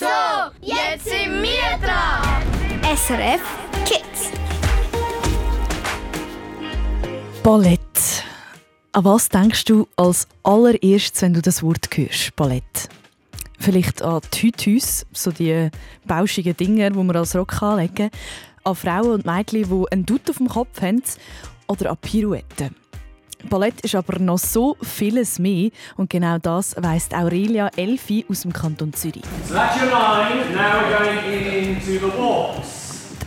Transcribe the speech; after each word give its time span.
So, 0.00 0.06
jetzt 0.62 1.04
sind 1.04 1.42
wir 1.42 1.76
dran. 1.86 2.42
SRF 2.96 3.42
Kids. 3.84 4.30
Ballett. 7.42 7.80
An 8.92 9.04
was 9.04 9.28
denkst 9.28 9.66
du 9.66 9.86
als 9.96 10.26
allererstes, 10.42 11.20
wenn 11.20 11.34
du 11.34 11.42
das 11.42 11.62
Wort 11.62 11.90
hörst? 11.94 12.34
Ballett. 12.34 12.88
Vielleicht 13.58 14.00
an 14.00 14.22
Tütüs, 14.30 15.04
so 15.12 15.32
die 15.32 15.68
bauschigen 16.06 16.56
Dinger, 16.56 16.88
die 16.88 16.98
man 16.98 17.14
als 17.14 17.36
Rock 17.36 17.62
anlegen. 17.62 18.08
An 18.64 18.76
Frauen 18.76 19.10
und 19.10 19.26
Mädchen, 19.26 19.68
die 19.68 19.92
einen 19.92 20.06
Dutt 20.06 20.30
auf 20.30 20.38
dem 20.38 20.48
Kopf 20.48 20.80
haben. 20.80 21.02
Oder 21.66 21.90
an 21.90 21.98
Pirouetten. 21.98 22.74
Ballett 23.48 23.80
ist 23.82 23.94
aber 23.94 24.18
noch 24.18 24.38
so 24.38 24.76
vieles 24.82 25.38
mehr 25.38 25.70
und 25.96 26.10
genau 26.10 26.38
das 26.38 26.74
weiss 26.76 27.08
Aurelia 27.12 27.70
Elfi 27.76 28.24
aus 28.28 28.42
dem 28.42 28.52
Kanton 28.52 28.92
Zürich. 28.92 29.22
So 29.46 29.54
that's 29.54 29.80
your 29.80 29.90
line. 29.90 30.54
Now 30.54 30.80
we're 30.80 31.22
going 31.22 31.76
into 31.76 32.06
the 32.06 32.18
walks. 32.18 32.80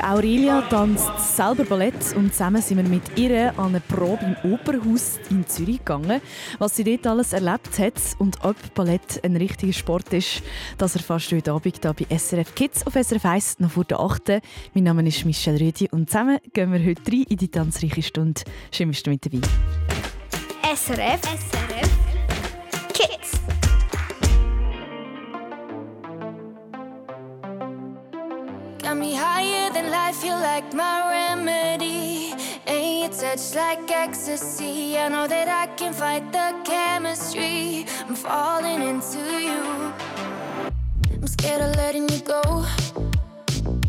Aurelia 0.03 0.61
tanzt 0.63 1.07
selber 1.37 1.63
Ballett 1.63 2.13
und 2.17 2.33
zusammen 2.33 2.61
sind 2.61 2.77
wir 2.77 2.83
mit 2.83 3.17
ihr 3.17 3.57
an 3.57 3.67
eine 3.67 3.79
Probe 3.79 4.35
im 4.43 4.51
Opernhaus 4.51 5.17
in 5.29 5.47
Zürich 5.47 5.77
gegangen. 5.77 6.19
Was 6.59 6.75
sie 6.75 6.83
dort 6.83 7.07
alles 7.07 7.31
erlebt 7.31 7.79
hat 7.79 7.93
und 8.19 8.43
ob 8.43 8.55
Ballett 8.73 9.23
ein 9.23 9.37
richtiger 9.37 9.71
Sport 9.71 10.11
ist, 10.11 10.43
das 10.77 10.95
erfährst 10.97 11.31
du 11.31 11.37
heute 11.37 11.53
Abend 11.53 11.79
hier 11.81 11.93
bei 11.93 12.17
SRF 12.17 12.53
Kids 12.53 12.85
auf 12.85 12.93
SRF 12.93 13.25
1 13.25 13.59
noch 13.59 13.71
vor 13.71 13.85
der 13.85 14.01
8. 14.01 14.41
Mein 14.73 14.83
Name 14.83 15.07
ist 15.07 15.23
Michelle 15.23 15.59
Rüdi 15.59 15.87
und 15.89 16.09
zusammen 16.09 16.39
gehen 16.51 16.73
wir 16.73 16.83
heute 16.83 17.09
rein 17.09 17.25
in 17.29 17.37
die 17.37 17.47
tanzreiche 17.47 18.03
Stunde. 18.03 18.41
Schön, 18.71 18.89
bist 18.89 19.07
du 19.07 19.11
mit 19.11 19.25
dabei. 19.25 19.47
SRF 20.63 21.21
SRF 21.21 21.91
Kids. 22.93 23.39
Got 28.81 28.97
me 28.97 29.13
higher 29.13 29.73
than 29.73 29.91
life, 29.91 30.23
you 30.23 30.31
like 30.31 30.73
my 30.73 31.09
remedy. 31.11 32.33
Ain't 32.65 33.13
your 33.13 33.35
touch 33.35 33.55
like 33.55 33.91
ecstasy. 33.91 34.97
I 34.97 35.09
know 35.09 35.27
that 35.27 35.49
I 35.49 35.67
can 35.75 35.93
fight 35.93 36.31
the 36.31 36.55
chemistry. 36.63 37.85
I'm 38.07 38.15
falling 38.15 38.81
into 38.81 39.19
you. 39.19 39.93
I'm 41.11 41.27
scared 41.27 41.61
of 41.61 41.75
letting 41.75 42.07
you 42.07 42.19
go. 42.21 42.65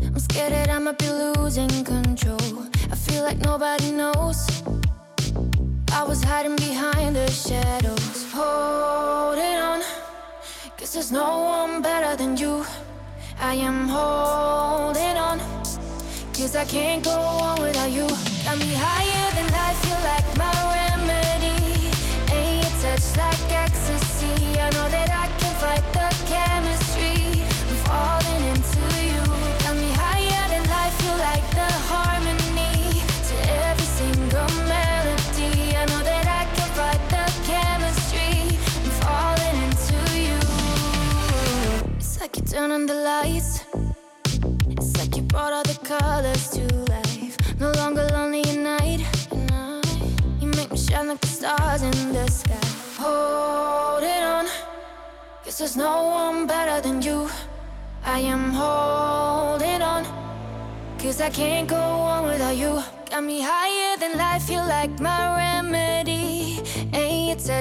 I'm 0.03 0.19
scared 0.19 0.51
that 0.51 0.69
I 0.69 0.79
might 0.79 0.97
be 0.97 1.09
losing 1.09 1.85
control. 1.85 2.67
I 2.91 2.95
feel 2.95 3.23
like 3.23 3.37
nobody 3.37 3.91
knows. 3.91 4.64
I 5.97 6.03
was 6.03 6.21
hiding 6.21 6.57
behind 6.57 7.15
the 7.15 7.25
shadows. 7.31 8.29
Holding 8.33 9.57
on. 9.69 9.81
Cause 10.77 10.91
there's 10.91 11.09
no 11.09 11.39
one 11.39 11.81
better 11.81 12.17
than 12.17 12.35
you. 12.35 12.65
I 13.39 13.53
am 13.53 13.87
holding 13.87 15.15
on. 15.15 15.39
Cause 16.33 16.53
I 16.57 16.65
can't 16.65 17.01
go 17.01 17.17
on 17.17 17.61
without 17.61 17.89
you. 17.89 18.07
Got 18.43 18.57
me 18.57 18.73
higher 18.75 19.27
than 19.35 19.47
life, 19.59 19.81
you 19.87 19.95
like 20.11 20.27
my 20.37 20.55
remedy. 20.75 21.87
Ain't 22.35 22.63
your 22.63 22.75
touch 22.83 23.07
like 23.15 23.51
ecstasy. 23.63 24.59
I 24.59 24.69
know 24.71 24.89
that 24.89 25.09
I 25.23 25.27
can 25.39 25.53
fight 25.61 25.85
the 25.93 26.07
chemistry. 26.27 26.84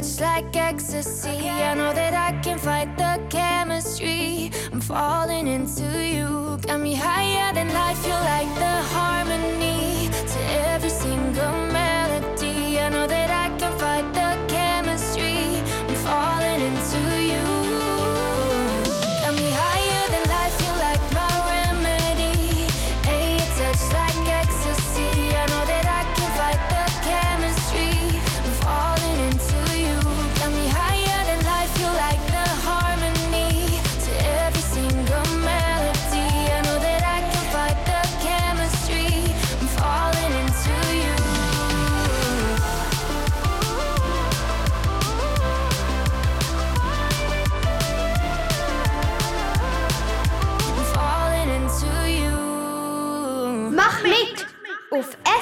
Touch 0.05 0.21
like 0.21 0.57
ecstasy. 0.57 1.49
I 1.49 1.75
know 1.75 1.93
that 1.93 2.15
I 2.15 2.39
can 2.43 2.59
fight 2.59 2.97
the 2.97 3.21
chemistry. 3.29 4.51
I'm 4.73 4.81
falling 4.81 5.47
into 5.47 5.85
you. 6.05 6.59
Got 6.67 6.81
me 6.81 6.95
higher 6.95 7.53
than 7.55 7.69
life, 7.73 8.07
you're 8.07 8.15
like 8.15 8.55
the 8.57 8.75
harmony. 8.93 9.14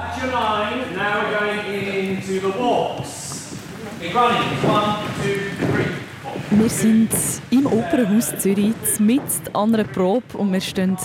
That's 0.00 0.22
your 0.22 0.32
line. 0.32 0.94
Now 0.96 1.20
we're 1.20 1.38
going 1.38 1.76
into 1.76 2.40
the 2.40 2.58
walks. 2.58 3.54
In 4.00 4.14
running. 4.14 4.48
One, 4.64 4.96
two, 5.22 5.50
three. 5.66 6.10
Wir 6.52 6.68
sind 6.70 7.10
im 7.50 7.66
Opernhaus 7.66 8.36
Zürich, 8.38 8.74
mit 8.98 9.20
an 9.52 9.74
einer 9.74 9.84
Probe 9.84 10.38
und 10.38 10.52
wir 10.52 10.60
stehen 10.60 10.96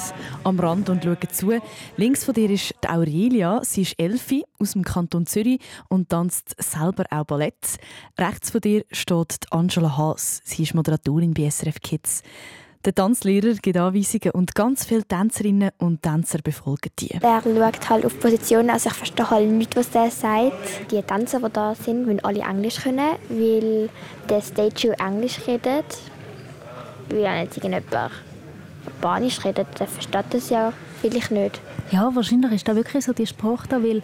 am 0.43 0.59
Rand 0.59 0.89
und 0.89 1.03
schauen 1.03 1.17
zu. 1.29 1.59
Links 1.97 2.23
von 2.23 2.33
dir 2.33 2.49
ist 2.49 2.73
die 2.83 2.87
Aurelia, 2.87 3.61
sie 3.63 3.81
ist 3.81 3.99
Elfi 3.99 4.45
aus 4.59 4.71
dem 4.71 4.83
Kanton 4.83 5.25
Zürich 5.25 5.59
und 5.89 6.09
tanzt 6.09 6.55
selber 6.57 7.03
auch 7.11 7.25
Ballett. 7.25 7.77
Rechts 8.17 8.49
von 8.49 8.61
dir 8.61 8.85
steht 8.91 9.45
Angela 9.51 9.97
Haas, 9.97 10.41
sie 10.45 10.63
ist 10.63 10.73
Moderatorin 10.73 11.33
bei 11.33 11.49
SRF 11.49 11.81
Kids. 11.81 12.23
Der 12.85 12.93
Tanzlehrer 12.93 13.55
gibt 13.55 13.77
Anweisungen 13.77 14.29
und 14.33 14.53
ganz 14.53 14.85
viele 14.85 15.03
Tänzerinnen 15.03 15.71
und 15.79 16.03
Tänzer 16.03 16.37
befolgen 16.43 16.91
die. 16.99 17.09
Er 17.19 17.41
schaut 17.41 17.89
halt 17.89 18.05
auf 18.05 18.19
Positionen, 18.19 18.69
also 18.69 18.89
ich 18.89 18.95
verstehe 18.95 19.27
halt 19.27 19.49
nicht, 19.49 19.75
was 19.75 19.89
der 19.89 20.11
sagt. 20.11 20.91
Die 20.91 21.01
Tänzer, 21.01 21.39
die 21.39 21.51
da 21.51 21.73
sind, 21.73 22.05
müssen 22.05 22.23
alle 22.23 22.41
Englisch 22.41 22.75
können, 22.83 23.15
weil 23.29 23.89
der 24.29 24.41
Stage 24.41 24.93
Englisch 24.99 25.39
redet. 25.47 25.97
Weil 27.09 27.23
wenn 27.23 27.43
jetzt 27.43 27.57
irgendjemand 27.57 28.11
Spanisch 28.99 29.43
redet, 29.43 29.67
der 29.79 29.87
versteht 29.87 30.25
das 30.29 30.51
ja 30.51 30.71
vielleicht 31.01 31.31
nicht. 31.31 31.59
Ja, 31.89 32.13
wahrscheinlich 32.13 32.51
ist 32.51 32.67
das 32.67 32.75
wirklich 32.75 33.03
so 33.03 33.13
die 33.13 33.25
Sprache 33.25 33.67
da, 33.67 33.81
weil 33.81 34.03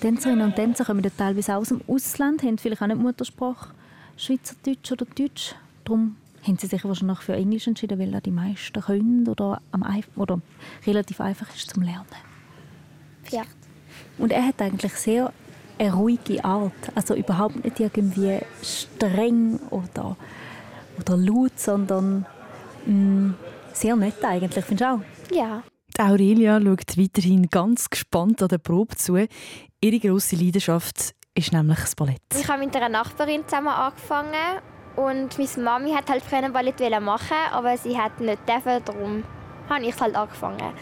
Tänzerinnen 0.00 0.46
und 0.46 0.56
Tänzer 0.56 0.86
kommen 0.86 1.04
ja 1.04 1.10
teilweise 1.14 1.56
auch 1.56 1.60
aus 1.60 1.68
dem 1.68 1.82
Ausland, 1.86 2.42
haben 2.42 2.56
vielleicht 2.56 2.80
auch 2.80 2.86
nicht 2.86 3.02
Muttersprache 3.02 3.74
Schweizerdeutsch 4.16 4.92
oder 4.92 5.04
Deutsch. 5.04 5.54
Darum 5.84 6.16
haben 6.46 6.58
sie 6.58 6.66
sich 6.66 6.84
wahrscheinlich 6.84 7.18
für 7.20 7.34
Englisch 7.34 7.66
entschieden, 7.66 7.98
weil 7.98 8.10
da 8.10 8.20
die 8.20 8.30
meisten 8.30 8.80
können 8.80 9.28
oder, 9.28 9.60
am 9.72 9.84
oder 10.16 10.40
relativ 10.86 11.20
einfach 11.20 11.54
ist 11.54 11.70
zum 11.70 11.82
Lernen. 11.82 12.06
Vielleicht. 13.22 13.56
Und 14.18 14.32
er 14.32 14.46
hat 14.46 14.60
eigentlich 14.60 14.92
sehr 14.94 15.32
eine 15.78 15.92
ruhige 15.92 16.44
Art, 16.44 16.72
also 16.94 17.14
überhaupt 17.14 17.64
nicht 17.64 17.80
irgendwie 17.80 18.38
streng 18.62 19.58
oder, 19.70 20.16
oder 21.00 21.16
laut, 21.16 21.58
sondern 21.58 22.26
mh, 22.86 23.34
sehr 23.72 23.96
nett 23.96 24.22
eigentlich, 24.24 24.64
findest 24.64 24.80
du 24.80 24.94
auch? 24.94 25.34
Ja. 25.34 25.62
Die 25.96 26.00
Aurelia 26.00 26.60
schaut 26.60 26.98
weiterhin 26.98 27.48
ganz 27.48 27.88
gespannt 27.88 28.42
an 28.42 28.48
der 28.48 28.58
Probe 28.58 28.96
zu. 28.96 29.16
Ihre 29.80 29.98
grosse 30.00 30.36
Leidenschaft 30.36 31.14
ist 31.34 31.52
nämlich 31.52 31.78
das 31.78 31.94
Ballett. 31.94 32.20
Ich 32.38 32.48
habe 32.48 32.64
mit 32.64 32.74
einer 32.76 32.88
Nachbarin 32.88 33.42
zusammen 33.46 33.68
angefangen 33.68 34.60
und 34.96 35.38
meine 35.38 35.64
Mami 35.64 35.92
hat 35.92 36.08
halt 36.08 36.22
früher 36.22 36.48
Ballett 36.50 36.80
machen, 37.00 37.36
aber 37.52 37.76
sie 37.76 37.98
hat 37.98 38.20
nicht 38.20 38.48
dürfen, 38.48 38.82
darum 38.84 39.24
habe 39.68 39.84
ich 39.84 40.00
halt 40.00 40.14
angefangen. 40.14 40.72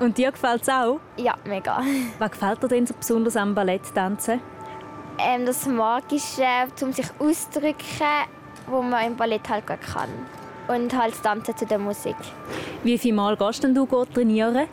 Und 0.00 0.16
dir 0.16 0.30
gefällt 0.30 0.62
es 0.62 0.68
auch? 0.68 1.00
Ja, 1.16 1.34
mega. 1.44 1.82
Was 2.18 2.30
gefällt 2.30 2.62
dir 2.62 2.68
denn 2.68 2.86
so 2.86 2.94
besonders 2.94 3.36
am 3.36 3.54
Balletttanzen? 3.54 4.40
Ähm, 5.18 5.46
das 5.46 5.66
Magische, 5.66 6.44
um 6.80 6.92
sich 6.92 7.06
auszudrücken, 7.18 8.06
wo 8.68 8.80
man 8.80 9.06
im 9.06 9.16
Ballett 9.16 9.48
halt 9.48 9.66
gut 9.66 9.80
kann. 9.80 10.10
Und 10.68 10.96
halt 10.96 11.14
das 11.14 11.22
Tanzen 11.22 11.56
zu 11.56 11.66
der 11.66 11.78
Musik. 11.78 12.16
Wie 12.84 12.98
viel 12.98 13.14
Mal 13.14 13.36
gehst 13.36 13.64
denn 13.64 13.74
du 13.74 13.86
trainieren? 13.86 14.68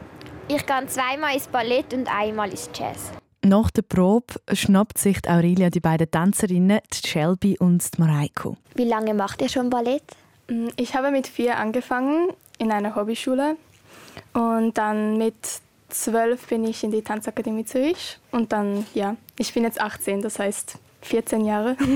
Ich 0.48 0.64
gehe 0.64 0.86
zweimal 0.88 1.34
ins 1.34 1.48
Ballett 1.48 1.92
und 1.94 2.08
einmal 2.14 2.52
ins 2.52 2.70
Jazz. 2.76 3.12
Nach 3.46 3.70
der 3.70 3.84
Probe 3.84 4.34
schnappt 4.54 4.98
sich 4.98 5.22
die 5.22 5.30
Aurelia 5.30 5.70
die 5.70 5.80
beiden 5.80 6.10
Tänzerinnen, 6.10 6.80
die 6.92 7.08
Shelby 7.08 7.60
und 7.60 7.96
die 7.96 8.02
Mareiko. 8.02 8.58
Wie 8.74 8.86
lange 8.86 9.14
macht 9.14 9.40
ihr 9.40 9.50
schon 9.50 9.70
Ballett? 9.70 10.02
Mm, 10.50 10.70
Ich 10.78 10.96
habe 10.96 11.12
mit 11.12 11.28
vier 11.28 11.58
angefangen 11.58 12.30
in 12.58 12.72
einer 12.72 12.96
Hobbyschule 12.96 13.56
und 14.34 14.76
dann 14.80 15.20
mit 15.20 15.36
zwölf 15.90 16.48
bin 16.48 16.64
ich 16.64 16.84
in 16.84 16.90
die 16.90 17.04
Tanzakademie 17.04 17.66
Zürich 17.66 18.18
und 18.32 18.52
dann, 18.52 18.88
ja, 18.96 19.16
ich 19.38 19.54
bin 19.54 19.62
jetzt 19.62 19.80
18, 19.80 20.24
das 20.24 20.40
heißt 20.40 20.80
14 21.02 21.46
Jahre. 21.46 21.78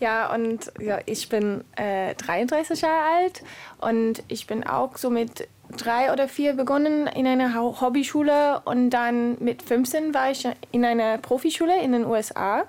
Ja, 0.00 0.34
und 0.34 0.72
ja, 0.80 0.98
ich 1.06 1.28
bin 1.28 1.62
äh, 1.76 2.14
33 2.16 2.80
Jahre 2.80 3.22
alt 3.22 3.42
und 3.78 4.24
ich 4.26 4.48
bin 4.48 4.66
auch 4.66 4.96
so 4.98 5.10
mit 5.10 5.46
drei 5.76 6.12
oder 6.12 6.28
vier 6.28 6.54
begonnen 6.54 7.06
in 7.06 7.26
einer 7.26 7.54
Ho- 7.54 7.80
Hobbyschule 7.80 8.60
und 8.64 8.90
dann 8.90 9.36
mit 9.40 9.62
15 9.62 10.14
war 10.14 10.30
ich 10.30 10.46
in 10.72 10.84
einer 10.84 11.18
Profischule 11.18 11.80
in 11.82 11.92
den 11.92 12.04
USA. 12.04 12.64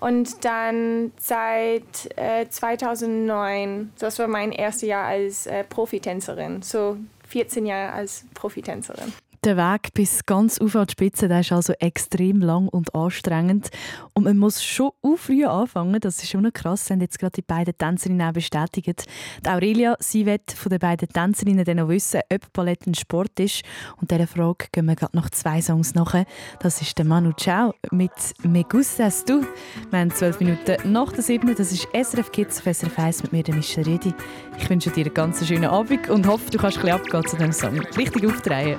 Und 0.00 0.44
dann 0.44 1.12
seit 1.20 2.16
äh, 2.16 2.48
2009, 2.48 3.92
das 3.98 4.18
war 4.18 4.26
mein 4.26 4.50
erstes 4.50 4.88
Jahr 4.88 5.06
als 5.06 5.46
äh, 5.46 5.62
Profitänzerin, 5.62 6.62
so 6.62 6.96
14 7.28 7.66
Jahre 7.66 7.92
als 7.92 8.24
Profitänzerin. 8.34 9.12
Der 9.44 9.56
Weg 9.56 9.92
bis 9.94 10.24
ganz 10.24 10.60
auf 10.60 10.76
an 10.76 10.86
die 10.86 10.92
Spitze 10.92 11.26
der 11.26 11.40
ist 11.40 11.50
also 11.50 11.72
extrem 11.80 12.40
lang 12.40 12.68
und 12.68 12.94
anstrengend. 12.94 13.70
Und 14.14 14.22
man 14.22 14.38
muss 14.38 14.62
schon 14.62 14.92
auch 15.02 15.16
früh 15.16 15.44
anfangen. 15.44 15.98
Das 15.98 16.22
ist 16.22 16.30
schon 16.30 16.52
krass. 16.52 16.82
Das 16.82 16.90
haben 16.90 17.00
jetzt 17.00 17.18
gerade 17.18 17.32
die 17.32 17.42
beiden 17.42 17.76
Tänzerinnen 17.76 18.22
auch 18.24 18.32
bestätigt. 18.32 19.04
Die 19.44 19.50
Aurelia, 19.50 19.96
sie 19.98 20.26
wird 20.26 20.52
von 20.52 20.70
den 20.70 20.78
beiden 20.78 21.08
Tänzerinnen 21.08 21.64
dann 21.64 21.78
noch 21.78 21.88
wissen, 21.88 22.20
ob 22.32 22.52
Ballett 22.52 22.86
ein 22.86 22.94
Sport 22.94 23.40
ist. 23.40 23.62
Und 24.00 24.12
dieser 24.12 24.28
Frage 24.28 24.66
gehen 24.70 24.86
wir 24.86 24.94
gerade 24.94 25.16
noch 25.16 25.28
zwei 25.30 25.60
Songs 25.60 25.96
nachher. 25.96 26.24
Das 26.60 26.80
ist 26.80 26.96
der 26.96 27.04
Manu 27.04 27.32
Chao 27.32 27.74
mit 27.90 28.12
«Me 28.44 28.62
gustas 28.62 29.24
du». 29.24 29.44
Wir 29.90 29.98
haben 29.98 30.12
zwölf 30.12 30.38
Minuten 30.38 30.76
nach 30.92 31.10
der 31.10 31.24
siebten. 31.24 31.56
Das 31.56 31.72
ist 31.72 31.88
SRF 31.92 32.30
Kids 32.30 32.58
auf 32.58 32.72
SRF 32.72 32.96
1 32.96 33.24
mit 33.24 33.32
mir, 33.32 33.42
der 33.42 33.56
Michel 33.56 33.82
Redi. 33.82 34.14
Ich 34.56 34.70
wünsche 34.70 34.90
dir 34.90 35.04
einen 35.04 35.14
ganz 35.14 35.44
schönen 35.44 35.64
Abend 35.64 36.08
und 36.08 36.28
hoffe, 36.28 36.48
du 36.48 36.58
kannst 36.58 36.78
ein 36.78 36.84
bisschen 36.84 37.00
abgehen 37.00 37.26
zu 37.26 37.36
diesem 37.36 37.52
Song. 37.52 37.80
Richtig 37.96 38.24
aufdrehen. 38.24 38.78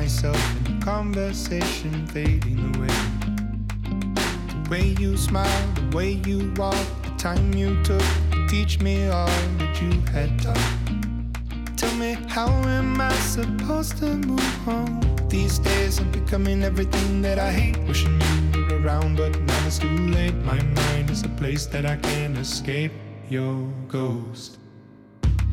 myself 0.00 0.66
in 0.66 0.80
conversation 0.80 2.06
fading 2.06 2.58
away. 2.74 2.96
The 4.48 4.70
way 4.70 4.86
you 4.98 5.14
smile, 5.18 5.66
the 5.74 5.94
way 5.94 6.12
you 6.28 6.50
walk, 6.56 6.86
the 7.02 7.10
time 7.18 7.52
you 7.52 7.70
took 7.82 8.06
to 8.32 8.46
teach 8.48 8.80
me 8.80 9.08
all 9.08 9.26
that 9.58 9.74
you 9.82 9.92
had 10.10 10.30
taught. 10.40 10.70
Tell 11.76 11.94
me, 11.96 12.16
how 12.28 12.48
am 12.78 12.98
I 12.98 13.12
supposed 13.36 13.98
to 13.98 14.06
move 14.16 14.68
on? 14.68 14.88
These 15.28 15.58
days 15.58 15.98
I'm 15.98 16.10
becoming 16.12 16.62
everything 16.62 17.20
that 17.20 17.38
I 17.38 17.52
hate. 17.52 17.76
Wishing 17.86 18.18
you 18.54 18.64
were 18.70 18.80
around, 18.80 19.18
but 19.18 19.38
now 19.38 19.66
it's 19.66 19.78
too 19.78 19.98
late. 20.16 20.36
My 20.52 20.62
mind 20.80 21.10
is 21.10 21.24
a 21.24 21.32
place 21.40 21.66
that 21.66 21.84
I 21.84 21.96
can't 21.96 22.38
escape 22.38 22.92
your 23.28 23.68
ghost. 23.88 24.59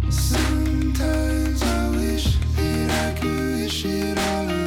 Sometimes 0.10 1.62
I 1.64 1.90
wish 1.90 2.38
that 2.56 3.16
I 3.16 3.20
could 3.20 3.60
wish 3.60 3.86
it 3.86 4.18
all 4.18 4.46
away. 4.50 4.66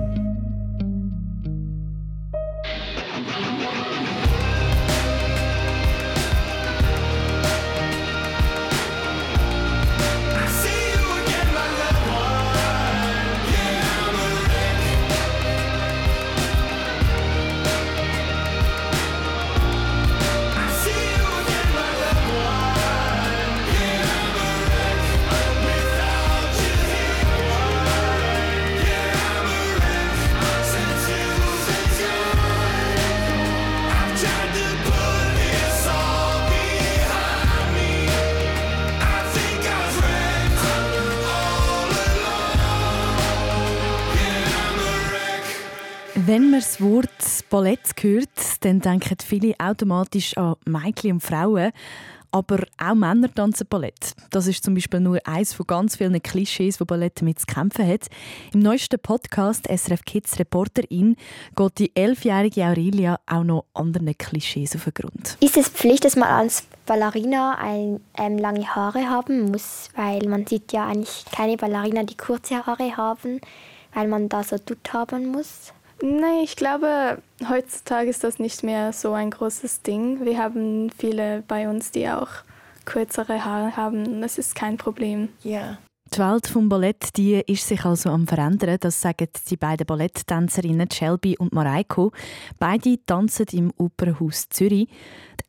Dann 48.79 48.99
denken 48.99 49.17
viele 49.25 49.53
automatisch 49.59 50.37
an 50.37 50.55
Mädchen 50.65 51.13
und 51.13 51.21
Frauen. 51.21 51.71
Aber 52.33 52.63
auch 52.81 52.95
Männer 52.95 53.33
tanzen 53.33 53.67
Ballett. 53.67 54.13
Das 54.29 54.47
ist 54.47 54.63
zum 54.63 54.73
Beispiel 54.73 55.01
nur 55.01 55.19
eines 55.25 55.53
von 55.53 55.67
ganz 55.67 55.97
vielen 55.97 56.23
Klischees, 56.23 56.79
wo 56.79 56.85
Ballett 56.85 57.19
damit 57.19 57.39
zu 57.39 57.45
kämpfen 57.45 57.85
hat. 57.85 58.07
Im 58.53 58.61
neuesten 58.61 58.99
Podcast 58.99 59.67
SRF 59.67 60.05
Kids 60.05 60.39
Reporterin 60.39 61.17
geht 61.57 61.79
die 61.79 61.93
elfjährige 61.93 62.63
Aurelia 62.63 63.19
auch 63.27 63.43
noch 63.43 63.65
anderen 63.73 64.17
Klischees 64.17 64.77
auf 64.77 64.85
den 64.85 64.93
Grund. 64.93 65.37
Ist 65.41 65.57
es 65.57 65.67
Pflicht, 65.67 66.05
dass 66.05 66.15
man 66.15 66.29
als 66.29 66.63
Ballerina 66.85 67.57
ein, 67.59 67.99
ähm, 68.17 68.37
lange 68.37 68.65
Haare 68.65 69.09
haben 69.09 69.51
muss? 69.51 69.89
Weil 69.97 70.25
man 70.29 70.47
sieht 70.47 70.71
ja 70.71 70.87
eigentlich 70.87 71.25
keine 71.35 71.57
Ballerina, 71.57 72.03
die 72.03 72.15
kurze 72.15 72.65
Haare 72.65 72.95
haben, 72.95 73.41
weil 73.93 74.07
man 74.07 74.29
da 74.29 74.41
so 74.41 74.57
tut 74.57 74.93
haben 74.93 75.33
muss. 75.33 75.73
Nein, 76.03 76.39
ich 76.43 76.55
glaube, 76.55 77.21
heutzutage 77.47 78.09
ist 78.09 78.23
das 78.23 78.39
nicht 78.39 78.63
mehr 78.63 78.91
so 78.91 79.13
ein 79.13 79.29
großes 79.29 79.83
Ding. 79.83 80.25
Wir 80.25 80.39
haben 80.39 80.89
viele 80.89 81.43
bei 81.47 81.69
uns, 81.69 81.91
die 81.91 82.09
auch 82.09 82.29
kürzere 82.85 83.45
Haare 83.45 83.77
haben. 83.77 84.21
Das 84.21 84.39
ist 84.39 84.55
kein 84.55 84.77
Problem. 84.77 85.29
Ja. 85.43 85.77
Die 86.13 86.19
Welt 86.19 86.43
des 86.43 86.69
Ballett 86.69 87.15
die 87.15 87.41
ist 87.47 87.65
sich 87.65 87.85
also 87.85 88.09
am 88.09 88.27
verändern. 88.27 88.75
Das 88.81 88.99
sagen 88.99 89.29
die 89.49 89.55
beiden 89.55 89.87
Balletttänzerinnen 89.87 90.91
Shelby 90.91 91.37
und 91.37 91.53
Mareiko. 91.53 92.11
Beide 92.59 92.97
tanzen 93.05 93.45
im 93.53 93.71
Opernhaus 93.77 94.49
Zürich. 94.49 94.89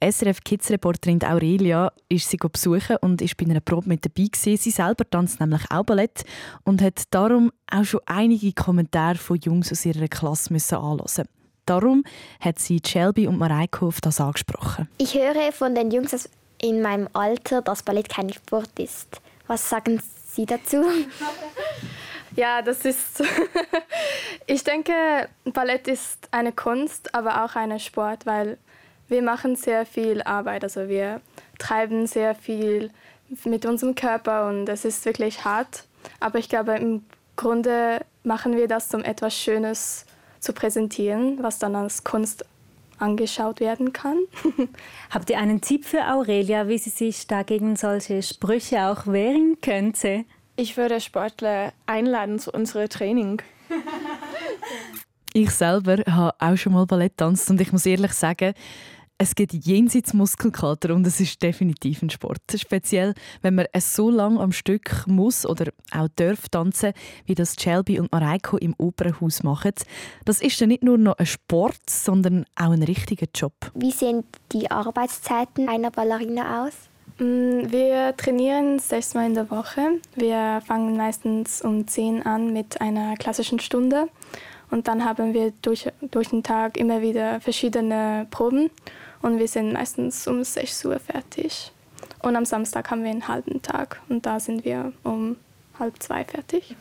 Die 0.01 0.13
SRF 0.13 0.45
Kids 0.45 0.71
Reporterin 0.71 1.19
Aurelia 1.25 1.93
ist 2.09 2.31
sie 2.31 2.37
besuchen 2.37 2.97
und 3.01 3.21
ist 3.21 3.37
bei 3.37 3.47
einer 3.47 3.59
Probe 3.59 3.89
mit 3.89 4.05
dabei 4.05 4.29
gewesen. 4.29 4.57
Sie 4.57 4.71
selber 4.71 5.05
tanzt 5.11 5.41
nämlich 5.41 5.69
auch 5.69 5.83
Ballett 5.83 6.23
und 6.63 6.81
hat 6.81 7.03
darum 7.11 7.51
auch 7.69 7.85
schon 7.85 8.01
einige 8.07 8.53
Kommentare 8.53 9.17
von 9.17 9.41
Jungs 9.41 9.73
aus 9.73 9.85
ihrer 9.85 10.07
Klasse 10.07 10.53
müssen 10.53 10.77
anhören. 10.77 11.27
Darum 11.67 12.05
hat 12.39 12.61
sie 12.61 12.81
Shelby 12.87 13.27
und 13.27 13.39
Mareiko 13.39 13.89
auf 13.89 14.01
das 14.01 14.21
angesprochen. 14.21 14.89
Ich 14.99 15.15
höre 15.15 15.51
von 15.51 15.75
den 15.75 15.91
Jungs 15.91 16.29
in 16.61 16.83
meinem 16.83 17.09
Alter, 17.15 17.63
dass 17.63 17.83
Ballett 17.83 18.09
kein 18.09 18.33
Sport 18.33 18.79
ist. 18.79 19.21
Was 19.49 19.69
sagen 19.69 19.99
Sie 19.99 20.22
dazu? 20.47 20.85
Ja, 22.35 22.63
das 22.63 22.85
ist. 22.87 23.23
ich 24.47 24.65
denke, 24.65 24.95
Ballett 25.45 25.87
ist 25.87 26.29
eine 26.31 26.53
Kunst, 26.53 27.15
aber 27.15 27.45
auch 27.45 27.57
ein 27.57 27.79
Sport, 27.79 28.25
weil 28.25 28.57
wir 29.09 29.23
machen 29.23 29.55
sehr 29.55 29.85
viel 29.85 30.23
Arbeit. 30.23 30.65
Also 30.65 30.89
wir 30.89 31.21
treiben 31.59 32.07
sehr 32.07 32.35
viel 32.35 32.91
mit 33.45 33.67
unserem 33.67 33.95
Körper 33.95 34.49
und 34.49 34.69
es 34.69 34.85
ist 34.85 35.05
wirklich 35.05 35.45
hart. 35.45 35.85
Aber 36.21 36.39
ich 36.39 36.49
glaube, 36.49 36.73
im 36.77 37.05
Grunde 37.37 38.01
machen 38.25 38.57
wir 38.57 38.69
das, 38.69 38.93
um 38.95 39.05
etwas 39.05 39.37
Schönes 39.37 40.07
zu 40.41 40.53
präsentieren, 40.53 41.43
was 41.43 41.59
dann 41.59 41.77
als 41.77 42.03
Kunst 42.03 42.45
angeschaut 43.03 43.61
werden 43.61 43.93
kann. 43.93 44.19
Habt 45.11 45.29
ihr 45.29 45.39
einen 45.39 45.61
Tipp 45.61 45.85
für 45.85 46.07
Aurelia, 46.07 46.69
wie 46.69 46.79
sie 46.79 46.91
sich 46.91 47.27
dagegen 47.27 47.77
solche 47.77 48.23
Sprüche 48.23 48.87
auch 48.87 49.07
wehren 49.07 49.59
könnte? 49.61 50.25
Ich 50.57 50.77
würde 50.77 51.01
Sportler 51.01 51.73
einladen 51.87 52.39
zu 52.39 52.51
unserem 52.53 52.89
Training. 52.89 53.43
Ich 55.35 55.51
selber 55.51 55.97
habe 56.07 56.35
auch 56.39 56.57
schon 56.57 56.75
mal 56.75 56.87
Ballett 56.87 57.13
getanzt 57.13 57.51
und 57.51 57.61
ich 57.61 57.73
muss 57.73 57.87
ehrlich 57.87 58.13
sagen, 58.13 58.55
es 59.23 59.37
gibt 59.37 59.53
jenseits 59.53 60.15
Muskelkater 60.15 60.93
und 60.93 61.07
es 61.07 61.21
ist 61.21 61.41
definitiv 61.41 62.03
ein 62.03 62.11
Sport. 62.11 62.41
Speziell, 62.57 63.15
wenn 63.41 63.55
man 63.55 63.67
es 63.73 63.95
so 63.95 64.11
lange 64.11 64.41
am 64.41 64.51
Stück 64.51 65.07
muss 65.07 65.47
oder 65.47 65.71
auch 65.93 66.09
darf 66.17 66.49
tanzen, 66.49 66.93
wie 67.27 67.37
das 67.37 67.55
Shelby 67.55 68.01
und 68.01 68.11
Mareiko 68.11 68.57
im 68.57 68.75
Opernhaus 68.79 69.45
machen. 69.45 69.75
Das 70.25 70.43
ist 70.43 70.61
dann 70.61 70.71
nicht 70.71 70.83
nur 70.83 70.99
noch 70.99 71.19
ein 71.19 71.27
Sport, 71.27 71.89
sondern 71.89 72.47
auch 72.57 72.73
ein 72.73 72.83
richtiger 72.83 73.29
Job. 73.33 73.53
Wie 73.77 73.93
sehen 73.93 74.25
die 74.51 74.69
Arbeitszeiten 74.73 75.69
einer 75.69 75.93
Ballerina 75.93 76.67
aus? 76.67 76.73
Mm, 77.21 77.71
Wir 77.71 78.17
trainieren 78.17 78.81
sechsmal 78.81 79.27
in 79.27 79.35
der 79.35 79.49
Woche. 79.53 80.01
Wir 80.17 80.61
fangen 80.67 80.97
meistens 80.97 81.63
um 81.63 81.87
10 81.87 82.27
an 82.27 82.53
mit 82.53 82.81
einer 82.81 83.15
klassischen 83.15 83.61
Stunde. 83.61 84.09
Und 84.73 84.89
dann 84.89 85.05
haben 85.05 85.33
wir 85.33 85.53
durch, 85.63 85.87
durch 86.01 86.31
den 86.31 86.43
Tag 86.43 86.77
immer 86.77 87.03
wieder 87.03 87.41
verschiedene 87.41 88.27
Proben. 88.31 88.71
Und 89.23 89.39
wir 89.39 89.49
sind 89.49 89.73
meistens 89.73 90.27
um 90.27 90.45
6 90.45 90.85
Uhr 90.85 90.99
fertig. 90.99 91.73
Und 92.21 92.37
am 92.37 92.45
Samstag 92.45 92.91
haben 92.91 93.05
wir 93.05 93.11
einen 93.11 93.29
halben 93.29 93.63
Tag. 93.63 94.01
Und 94.09 94.27
da 94.27 94.41
sind 94.41 94.65
wir 94.65 94.93
um 95.05 95.37
halb 95.79 96.03
zwei 96.03 96.25
fertig. 96.25 96.77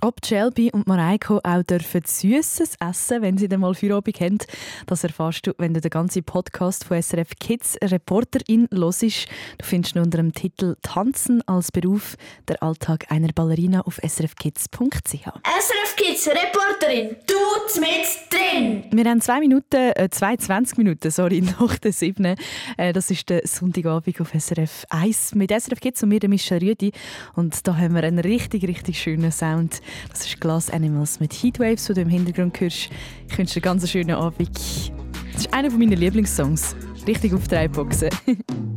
Ob 0.00 0.24
Shelby 0.24 0.70
und 0.72 0.86
Mareiko 0.88 1.38
auch 1.44 1.62
dürfen 1.62 2.02
Süßes 2.04 2.76
essen, 2.80 3.22
wenn 3.22 3.38
sie 3.38 3.46
dann 3.46 3.60
mal 3.60 3.74
Feierabend 3.74 4.20
haben, 4.20 4.38
das 4.86 5.04
erfährst 5.04 5.46
du, 5.46 5.52
wenn 5.58 5.74
du 5.74 5.80
den 5.80 5.90
ganzen 5.90 6.24
Podcast 6.24 6.84
von 6.84 7.00
SRF 7.00 7.30
Kids 7.38 7.76
Reporterin 7.82 8.68
hörst. 8.72 9.02
Du 9.02 9.64
findest 9.64 9.94
ihn 9.94 10.02
unter 10.02 10.18
dem 10.18 10.32
Titel 10.32 10.76
«Tanzen 10.82 11.46
als 11.46 11.70
Beruf– 11.70 12.16
Der 12.48 12.62
Alltag 12.62 13.06
einer 13.10 13.32
Ballerina» 13.32 13.82
auf 13.82 14.00
srfkids.ch. 14.02 15.12
SRF 15.12 15.96
Kids 15.96 16.26
Reporterin, 16.26 17.16
du 17.26 17.80
mit 17.80 18.06
drin! 18.30 18.84
Wir 18.90 19.10
haben 19.10 19.20
zwei 19.20 19.40
Minuten, 19.40 19.92
äh, 19.94 20.08
22 20.10 20.78
Minuten, 20.78 21.10
sorry, 21.10 21.40
nach 21.60 21.78
der 21.78 21.92
7. 21.92 22.36
Äh, 22.76 22.92
das 22.92 23.10
ist 23.10 23.28
der 23.28 23.46
Sonntagabend 23.46 24.20
auf 24.20 24.32
SRF 24.36 24.86
1 24.90 25.34
mit 25.34 25.50
SRF 25.50 25.80
Kids 25.80 26.02
und 26.02 26.08
mir, 26.08 26.20
der 26.20 26.28
Michel 26.28 26.58
Rüdi. 26.58 26.92
Und 27.34 27.66
da 27.66 27.76
haben 27.76 27.94
wir 27.94 28.02
einen 28.02 28.18
richtig, 28.18 28.64
richtig 28.64 29.00
schönen 29.00 29.32
Sound. 29.32 29.81
Das 30.10 30.26
ist 30.26 30.40
Glass 30.40 30.70
Animals 30.70 31.20
mit 31.20 31.32
Heatwaves, 31.32 31.86
die 31.86 31.94
du 31.94 32.00
im 32.02 32.08
Hintergrund 32.08 32.60
hörst. 32.60 32.90
Ich 33.28 33.38
wünsche 33.38 33.60
dir 33.60 33.68
einen 33.68 33.78
ganz 33.78 33.90
schönen 33.90 34.12
Abend. 34.12 34.50
Das 35.32 35.42
ist 35.42 35.54
einer 35.54 35.70
meiner 35.70 35.96
Lieblingssongs. 35.96 36.76
Richtig 37.06 37.34
auf 37.34 37.48
drei 37.48 37.68
Boxen. 37.68 38.10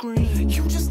scream. 0.00 0.48
You 0.48 0.62
just 0.62 0.89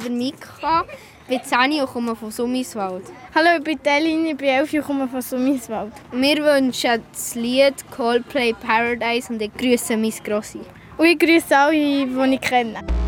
der 0.00 0.10
Mika, 0.10 0.84
ich 1.28 1.40
bin 1.40 1.44
10 1.44 1.80
und 1.80 1.86
komme 1.86 2.16
von 2.16 2.30
Summiswald. 2.30 3.04
Hallo, 3.34 3.58
ich 3.58 3.64
bin 3.64 3.78
Delin, 3.82 4.26
ich 4.26 4.36
bin 4.36 4.48
11 4.48 4.72
und 4.74 4.82
komme 4.82 5.08
von 5.08 5.22
Summiswald. 5.22 5.92
Wir 6.12 6.36
wünschen 6.38 7.02
das 7.12 7.34
Lied 7.34 7.74
Coldplay 7.90 8.54
Paradise 8.54 9.32
und 9.32 9.42
ich 9.42 9.52
grüße 9.54 9.96
mein 9.96 10.12
Grossi. 10.24 10.60
Und 10.96 11.06
ich 11.06 11.18
grüße 11.18 11.56
alle, 11.56 11.72
die 11.72 12.34
ich 12.34 12.40
kenne. 12.40 12.99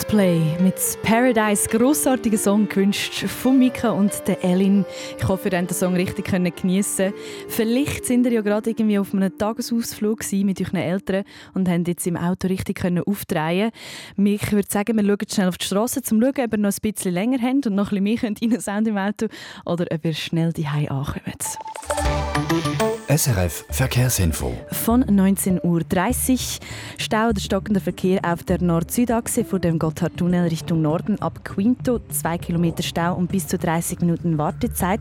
Coldplay 0.00 0.56
mit 0.60 0.76
Paradise, 1.02 1.68
grossartiger 1.68 2.38
Song 2.38 2.68
gewünscht 2.68 3.26
von 3.26 3.58
Mika 3.58 3.90
und 3.90 4.12
der 4.26 4.42
Elin. 4.42 4.84
Ich 5.18 5.28
hoffe, 5.28 5.48
ihr 5.48 5.50
könnt 5.50 5.70
den 5.70 5.76
Song 5.76 5.94
richtig 5.94 6.30
geniessen 6.30 7.12
Vielleicht 7.48 8.06
sind 8.06 8.24
ihr 8.26 8.32
ja 8.32 8.40
gerade 8.40 8.70
irgendwie 8.70 8.98
auf 8.98 9.12
einem 9.12 9.36
Tagesausflug 9.36 10.20
mit 10.32 10.60
euren 10.60 10.76
Eltern 10.76 11.24
und 11.54 11.68
haben 11.68 11.84
jetzt 11.84 12.06
im 12.06 12.16
Auto 12.16 12.48
richtig 12.48 12.82
aufdrehen. 12.84 13.72
Ich 14.16 14.52
würde 14.52 14.68
sagen, 14.70 14.96
wir 14.96 15.04
schauen 15.04 15.28
schnell 15.28 15.48
auf 15.48 15.58
die 15.58 15.66
Straße, 15.66 16.00
um 16.00 16.04
zu 16.04 16.20
schauen, 16.20 16.44
ob 16.44 16.52
ihr 16.52 16.58
noch 16.58 16.72
ein 16.72 16.92
bisschen 16.92 17.12
länger 17.12 17.38
habt 17.42 17.66
und 17.66 17.74
noch 17.74 17.92
ein 17.92 18.04
bisschen 18.04 18.34
mehr 18.34 18.52
reinsound 18.52 18.88
im 18.88 18.96
Auto 18.96 19.26
oder 19.66 19.86
ob 19.90 20.04
ihr 20.04 20.14
schnell 20.14 20.52
die 20.52 20.66
ankommt. 20.66 21.58
SRF 23.10 23.64
Verkehrsinfo. 23.70 24.52
Von 24.70 25.02
19.30 25.04 25.60
Uhr 25.64 26.66
Stau 26.96 27.32
der 27.32 27.40
stockende 27.40 27.80
Verkehr 27.80 28.20
auf 28.22 28.44
der 28.44 28.62
Nord-Süd-Achse 28.62 29.44
vor 29.44 29.58
dem 29.58 29.80
Gotthardtunnel 29.80 30.46
Richtung 30.46 30.80
Norden 30.80 31.20
ab 31.20 31.44
Quinto. 31.44 31.98
2 32.08 32.38
Kilometer 32.38 32.84
Stau 32.84 33.16
und 33.16 33.32
bis 33.32 33.48
zu 33.48 33.58
30 33.58 34.02
Minuten 34.02 34.38
Wartezeit. 34.38 35.00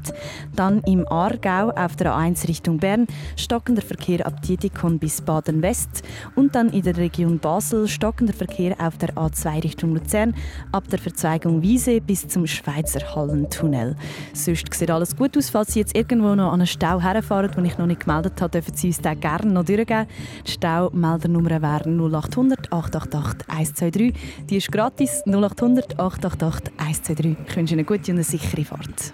Dann 0.55 0.81
im 0.87 1.07
Aargau 1.07 1.69
auf 1.69 1.97
der 1.97 2.15
A1 2.15 2.47
Richtung 2.47 2.79
Bern 2.79 3.05
stockender 3.37 3.83
Verkehr 3.83 4.25
ab 4.25 4.41
Dietikon 4.41 4.97
bis 4.97 5.21
Baden-West. 5.21 6.01
Und 6.33 6.55
dann 6.55 6.69
in 6.69 6.81
der 6.81 6.97
Region 6.97 7.37
Basel 7.37 7.87
stockender 7.87 8.33
Verkehr 8.33 8.75
auf 8.79 8.97
der 8.97 9.13
A2 9.13 9.63
Richtung 9.63 9.93
Luzern 9.93 10.33
ab 10.71 10.85
der 10.89 10.97
Verzweigung 10.97 11.61
Wiese 11.61 12.01
bis 12.01 12.27
zum 12.27 12.47
Schweizer 12.47 13.13
Hallentunnel. 13.13 13.95
Sonst 14.33 14.73
sieht 14.73 14.89
alles 14.89 15.15
gut 15.15 15.37
aus, 15.37 15.51
falls 15.51 15.73
Sie 15.73 15.79
jetzt 15.79 15.95
irgendwo 15.95 16.33
noch 16.33 16.47
an 16.47 16.61
einen 16.61 16.65
Stau 16.65 16.99
herfahren, 16.99 17.51
den 17.51 17.65
ich 17.65 17.77
noch 17.77 17.85
nicht 17.85 17.98
gemeldet 17.99 18.41
habe, 18.41 18.51
dürfen 18.51 18.75
Sie 18.75 18.87
uns 18.87 19.01
den 19.01 19.19
gerne 19.19 19.51
noch 19.51 19.65
durchgeben. 19.65 20.07
Die 20.45 20.51
Staumeldernummer 20.51 21.61
wäre 21.61 21.89
0800 21.89 22.71
888 22.71 23.49
123. 23.49 24.13
Die 24.49 24.57
ist 24.57 24.71
gratis 24.71 25.23
0800 25.25 25.99
888 25.99 26.73
123. 26.77 27.37
Ich 27.47 27.55
wünsche 27.55 27.73
Ihnen 27.73 27.79
eine 27.79 27.85
gute 27.85 28.11
und 28.11 28.17
eine 28.17 28.23
sichere 28.23 28.65
Fahrt. 28.65 29.13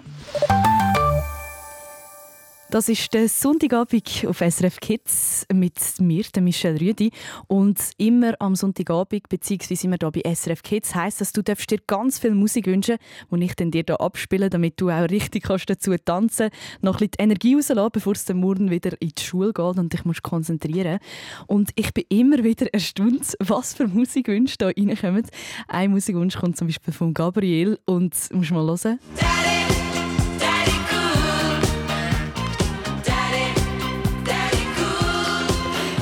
Das 2.68 2.88
ist 2.88 3.14
der 3.14 3.28
Sonntagabend 3.28 4.26
auf 4.26 4.38
SRF 4.38 4.80
Kids 4.80 5.46
mit 5.54 5.74
mir, 6.00 6.24
der 6.34 6.42
Michelle 6.42 6.80
Rüdi. 6.80 7.12
Und 7.46 7.78
immer 7.96 8.34
am 8.40 8.56
Sonntagabend, 8.56 9.28
beziehungsweise 9.28 9.86
immer 9.86 9.96
hier 10.00 10.10
bei 10.10 10.34
SRF 10.34 10.64
Kids, 10.64 10.94
heisst 10.96 11.20
das, 11.20 11.32
du 11.32 11.42
darfst 11.42 11.70
dir 11.70 11.78
ganz 11.86 12.18
viel 12.18 12.34
Musik 12.34 12.66
wünschen, 12.66 12.96
die 13.30 13.44
ich 13.44 13.54
dann 13.54 13.70
dir 13.70 13.84
hier 13.86 14.00
abspiele, 14.00 14.50
damit 14.50 14.80
du 14.80 14.90
auch 14.90 15.08
richtig 15.08 15.44
kannst 15.44 15.70
dazu 15.70 15.94
tanzen 15.96 16.50
noch 16.80 17.00
ein 17.00 17.08
bisschen 17.08 17.30
Energie 17.30 17.54
rauslassen, 17.54 17.90
bevor 17.92 18.14
es 18.14 18.24
dann 18.24 18.38
morgen 18.38 18.68
wieder 18.68 19.00
in 19.00 19.12
die 19.16 19.22
Schule 19.22 19.52
geht 19.52 19.78
und 19.78 19.92
dich 19.92 20.04
musst 20.04 20.24
konzentrieren 20.24 20.98
Und 21.46 21.70
ich 21.76 21.94
bin 21.94 22.04
immer 22.08 22.42
wieder 22.42 22.66
erstaunt, 22.74 23.36
was 23.38 23.74
für 23.74 23.86
Musikwünsche 23.86 24.56
da 24.58 24.66
reinkommen. 24.66 25.24
Ein 25.68 25.92
Musikwunsch 25.92 26.36
kommt 26.36 26.56
zum 26.56 26.66
Beispiel 26.66 26.92
von 26.92 27.14
Gabriel 27.14 27.78
und 27.84 28.14
musst 28.32 28.50
mal 28.50 28.66
hören. 28.66 28.98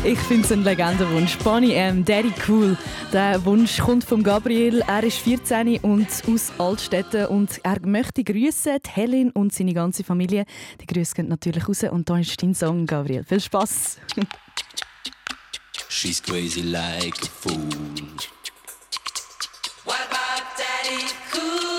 Ich 0.06 0.18
finde 0.18 0.44
es 0.44 0.52
ein 0.52 0.64
Legendenwunsch. 0.64 1.38
Bonnie 1.38 1.72
M, 1.72 2.04
Daddy 2.04 2.30
Cool. 2.46 2.76
Der 3.10 3.42
Wunsch 3.46 3.78
kommt 3.78 4.04
von 4.04 4.22
Gabriel. 4.22 4.82
Er 4.86 5.02
ist 5.02 5.16
14 5.16 5.78
und 5.78 6.06
aus 6.28 6.52
Altstädten 6.58 7.24
und 7.26 7.58
er 7.62 7.80
möchte 7.86 8.22
grüßen 8.22 8.80
die 8.84 8.90
Helen 8.90 9.30
und 9.30 9.54
seine 9.54 9.72
ganze 9.72 10.04
Familie. 10.04 10.44
Die 10.78 10.86
Grüße 10.86 11.14
gehen 11.14 11.28
natürlich 11.28 11.66
raus 11.66 11.84
und 11.84 12.10
da 12.10 12.18
ist 12.18 12.42
dein 12.42 12.54
Song, 12.54 12.84
Gabriel. 12.84 13.24
Viel 13.24 13.40
Spaß! 13.40 13.98
She's 15.88 16.22
crazy 16.22 16.60
like 16.60 17.14
a 17.22 17.26
fool. 17.26 17.64
What 19.86 19.96
about 20.10 20.44
Daddy 20.58 21.14
Cool? 21.32 21.73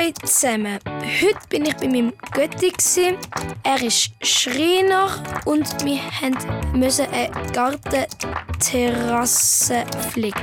Hallo 0.00 0.12
zusammen. 0.24 0.78
Heute 1.20 1.38
bin 1.50 1.66
ich 1.66 1.76
bei 1.76 1.86
meinem 1.86 2.14
Götti. 2.32 2.72
Er 3.62 3.82
ist 3.82 4.12
Schreiner 4.22 5.22
und 5.44 5.66
wir 5.84 6.00
mussten 6.72 7.06
eine 7.12 7.30
Gartenterrasse 7.52 9.84
flicken. 10.10 10.40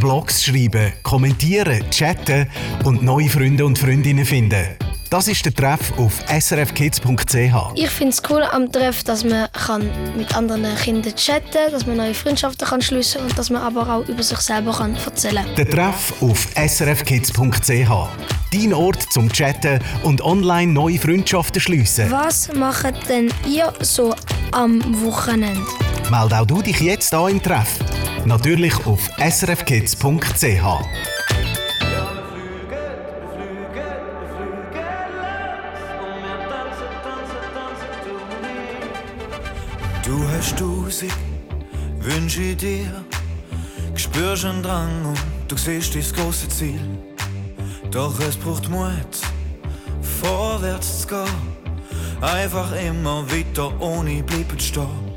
Blogs 0.00 0.44
schreiben, 0.44 0.94
kommentieren, 1.02 1.84
chatten 1.90 2.48
und 2.84 3.02
neue 3.02 3.28
Freunde 3.28 3.66
und 3.66 3.78
Freundinnen 3.78 4.24
finden. 4.24 4.78
Das 5.10 5.28
ist 5.28 5.44
der 5.44 5.54
Treff 5.54 5.92
auf 5.98 6.20
srfkids.ch. 6.28 7.72
Ich 7.76 7.90
finde 7.90 8.12
es 8.12 8.22
cool 8.28 8.42
am 8.42 8.70
Treff, 8.72 9.04
dass 9.04 9.22
man 9.24 9.48
kann 9.52 9.88
mit 10.16 10.36
anderen 10.36 10.74
Kindern 10.76 11.14
chatten 11.14 11.46
kann, 11.52 11.72
dass 11.72 11.86
man 11.86 11.96
neue 11.96 12.14
Freundschaften 12.14 12.66
kann 12.66 12.82
schliessen 12.82 13.22
und 13.22 13.38
dass 13.38 13.50
man 13.50 13.62
aber 13.62 13.88
auch 13.88 14.08
über 14.08 14.22
sich 14.22 14.38
selber 14.38 14.72
kann 14.72 14.96
erzählen 14.96 15.44
kann. 15.44 15.54
Der 15.54 15.70
Treff 15.70 16.12
auf 16.20 16.48
srfkids.ch. 16.56 17.90
Dein 18.52 18.74
Ort 18.74 19.12
zum 19.12 19.30
Chatten 19.32 19.80
und 20.02 20.20
online 20.22 20.72
neue 20.72 20.98
Freundschaften 20.98 21.60
schliessen. 21.60 22.10
Was 22.10 22.52
macht 22.52 23.08
denn 23.08 23.32
ihr 23.46 23.72
so 23.80 24.14
am 24.52 24.82
Wochenende? 25.04 25.62
Meld 26.10 26.32
auch 26.32 26.46
du 26.46 26.62
dich 26.62 26.80
jetzt 26.80 27.14
an 27.14 27.30
im 27.30 27.42
Treff. 27.42 27.78
Natürlich 28.24 28.74
auf 28.86 29.00
srfkids.ch. 29.18 31.15
Du 40.36 40.42
hast 40.42 40.60
Musik, 40.60 41.14
wünsche 41.98 42.42
ich 42.42 42.58
dir. 42.58 42.92
Spürst 43.94 44.44
einen 44.44 44.62
Drang 44.62 45.06
und 45.06 45.18
du 45.48 45.56
siehst 45.56 45.96
das 45.96 46.12
große 46.12 46.46
Ziel. 46.50 46.80
Doch 47.90 48.20
es 48.20 48.36
braucht 48.36 48.68
Mut, 48.68 48.92
vorwärts 50.20 51.00
zu 51.00 51.06
gehen. 51.06 52.20
Einfach 52.20 52.70
immer 52.72 53.24
weiter 53.30 53.80
ohne 53.80 54.22
bleiben 54.22 54.60
stehen. 54.60 55.10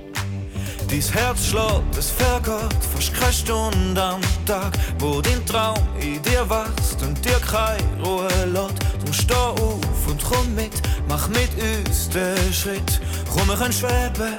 Dies 0.89 1.13
Herz 1.13 1.47
schlägt, 1.47 1.97
es 1.97 2.11
vergeht 2.11 2.77
fast 2.93 3.13
keine 3.13 3.33
Stunde 3.33 4.01
am 4.01 4.21
Tag, 4.45 4.71
wo 4.99 5.19
dein 5.19 5.45
Traum 5.45 5.83
in 5.99 6.21
dir 6.21 6.49
wächst 6.49 7.03
und 7.03 7.23
dir 7.25 7.41
keine 7.41 8.03
Ruhe 8.05 8.29
lässt. 8.53 9.03
Drum 9.03 9.13
steh 9.13 9.33
auf 9.33 10.07
und 10.07 10.23
komm 10.23 10.55
mit, 10.55 10.81
mach 11.09 11.27
mit 11.27 11.51
uns 11.61 12.07
den 12.07 12.53
Schritt. 12.53 13.01
Komm, 13.33 13.49
wir 13.49 13.57
können 13.57 13.73
schweben, 13.73 14.37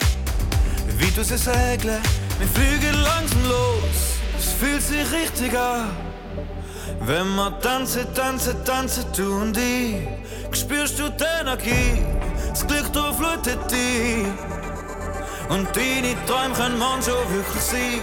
wie 1.01 1.11
du 1.11 1.25
sie 1.25 1.37
segeln. 1.37 2.03
Wir 2.39 2.49
fliegen 2.49 2.95
langsam 3.03 3.43
los, 3.49 4.19
es 4.39 4.53
fühlt 4.53 4.83
sich 4.83 5.11
richtig 5.13 5.59
an. 5.59 5.91
Wenn 7.01 7.35
wir 7.35 7.59
tanzen, 7.61 8.07
tanzen, 8.15 8.65
tanzen, 8.65 9.05
du 9.17 9.37
und 9.41 9.57
ich, 9.57 9.97
spürst 10.53 10.99
du 10.99 11.09
die 11.11 11.25
Energie, 11.41 12.05
das 12.51 12.67
Glück 12.67 12.93
durchflutet 12.93 13.59
dich. 13.71 14.27
Und 15.49 15.67
deine 15.75 16.15
Träume 16.27 16.55
können 16.55 16.79
manchmal 16.79 17.25
wirklich 17.31 17.63
sein. 17.63 18.01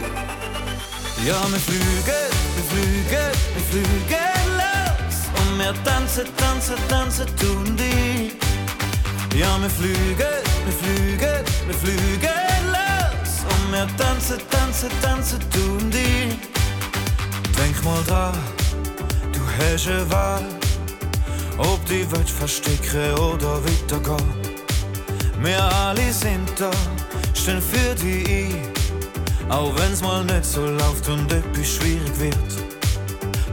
Ja, 1.25 1.39
wir 1.49 1.59
fliegen, 1.59 2.23
wir 2.55 2.65
fliegen, 2.71 3.27
wir 3.53 3.63
fliegen 3.69 4.37
los. 4.57 5.17
Und 5.39 5.59
wir 5.59 5.73
tanzen, 5.83 6.25
tanzen, 6.35 6.75
tanzen, 6.89 7.25
du 7.39 7.51
und 7.59 7.79
ich. 7.79 8.33
Ja, 9.39 9.57
wir 9.61 9.69
fliegen, 9.69 10.17
wir 10.17 10.73
fliegen, 10.73 11.45
wir 11.67 11.75
fliegen 11.75 12.46
wir 13.71 13.87
tanzen, 13.97 14.37
tanzen, 14.49 14.89
tanzen, 15.01 15.39
und 15.79 15.93
ich. 15.93 16.35
Denk 17.57 17.83
mal 17.83 18.03
dran, 18.07 18.37
du 19.33 19.39
hast 19.57 19.87
eine 19.87 20.09
Wahl. 20.11 20.43
Ob 21.57 21.83
die 21.85 22.09
Welt 22.11 22.29
verstecken 22.29 23.13
oder 23.15 23.59
weitergehen. 23.63 24.33
Wir 25.41 25.63
alle 25.63 26.13
sind 26.13 26.49
da, 26.57 26.71
stehen 27.33 27.61
für 27.61 27.95
die 27.95 28.51
ein. 28.53 28.77
Auch 29.49 29.73
wenn's 29.77 30.01
mal 30.01 30.23
nicht 30.25 30.45
so 30.45 30.65
läuft 30.65 31.07
und 31.09 31.31
etwas 31.31 31.67
schwierig 31.67 32.19
wird. 32.19 32.51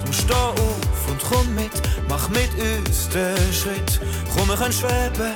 Drum 0.02 0.12
steh 0.12 0.34
auf 0.34 1.08
und 1.08 1.20
komm 1.30 1.54
mit, 1.54 1.72
mach 2.08 2.28
mit 2.30 2.50
uns 2.54 3.08
den 3.08 3.52
Schritt. 3.52 4.00
Komm, 4.34 4.48
wir 4.48 4.56
können 4.56 4.72
schweben, 4.72 5.32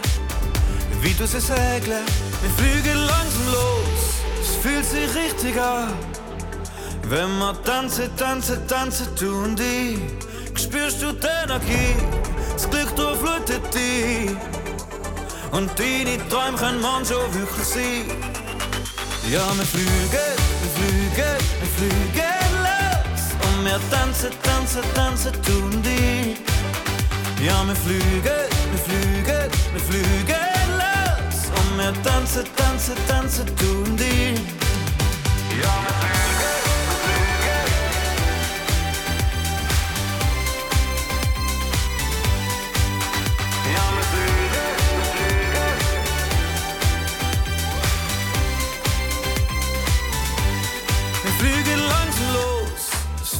wie 1.00 1.14
du 1.14 1.26
sie 1.26 1.40
segeln. 1.40 2.04
Wir 2.42 2.50
fliegen 2.56 2.98
langsam 2.98 3.46
los, 3.52 3.97
fühlt 4.62 4.84
sich 4.84 5.08
richtig 5.14 5.60
an. 5.60 5.92
Wenn 7.04 7.38
wir 7.38 7.54
tanzen, 7.62 8.14
tanzen, 8.16 8.66
tanzen, 8.66 9.06
du 9.18 9.44
und 9.44 9.61
ich, 9.61 9.98
spürst 10.61 11.00
du 11.02 11.12
die 11.12 11.26
Energie, 11.44 11.94
das 12.52 12.68
Glück 12.68 12.94
durchflutet 12.96 13.62
dich. 13.72 14.30
Und 15.52 15.70
deine 15.78 16.18
Träume 16.28 16.59
können 16.59 16.80
manchmal 16.80 17.32
wirklich 17.34 17.66
sein. 17.66 18.04
Ja, 19.30 19.46
wir 19.56 19.64
fliegen, 19.64 20.36
wir 20.61 20.70
fliegen, 20.76 21.38
wir 21.61 21.70
fliegen 21.76 22.48
los. 22.66 23.22
Und 23.46 23.64
wir 23.64 23.80
tanzen, 23.90 24.30
tanzen, 24.42 24.82
tanzen, 24.94 25.32
du 25.46 25.64
und 25.64 25.86
ich. 25.86 26.38
Ja, 27.44 27.64
wir 27.66 27.76
fliegen, 27.76 28.22
wir 28.22 28.78
fliegen, 28.78 29.50
wir 29.72 29.80
fliegen 29.80 30.57
tanzen, 32.03 32.45
tanzen, 32.57 32.95
tanzen, 33.07 33.47
du 33.57 33.91
und 33.91 34.01
ich. 34.01 34.41
Ja, 35.62 36.09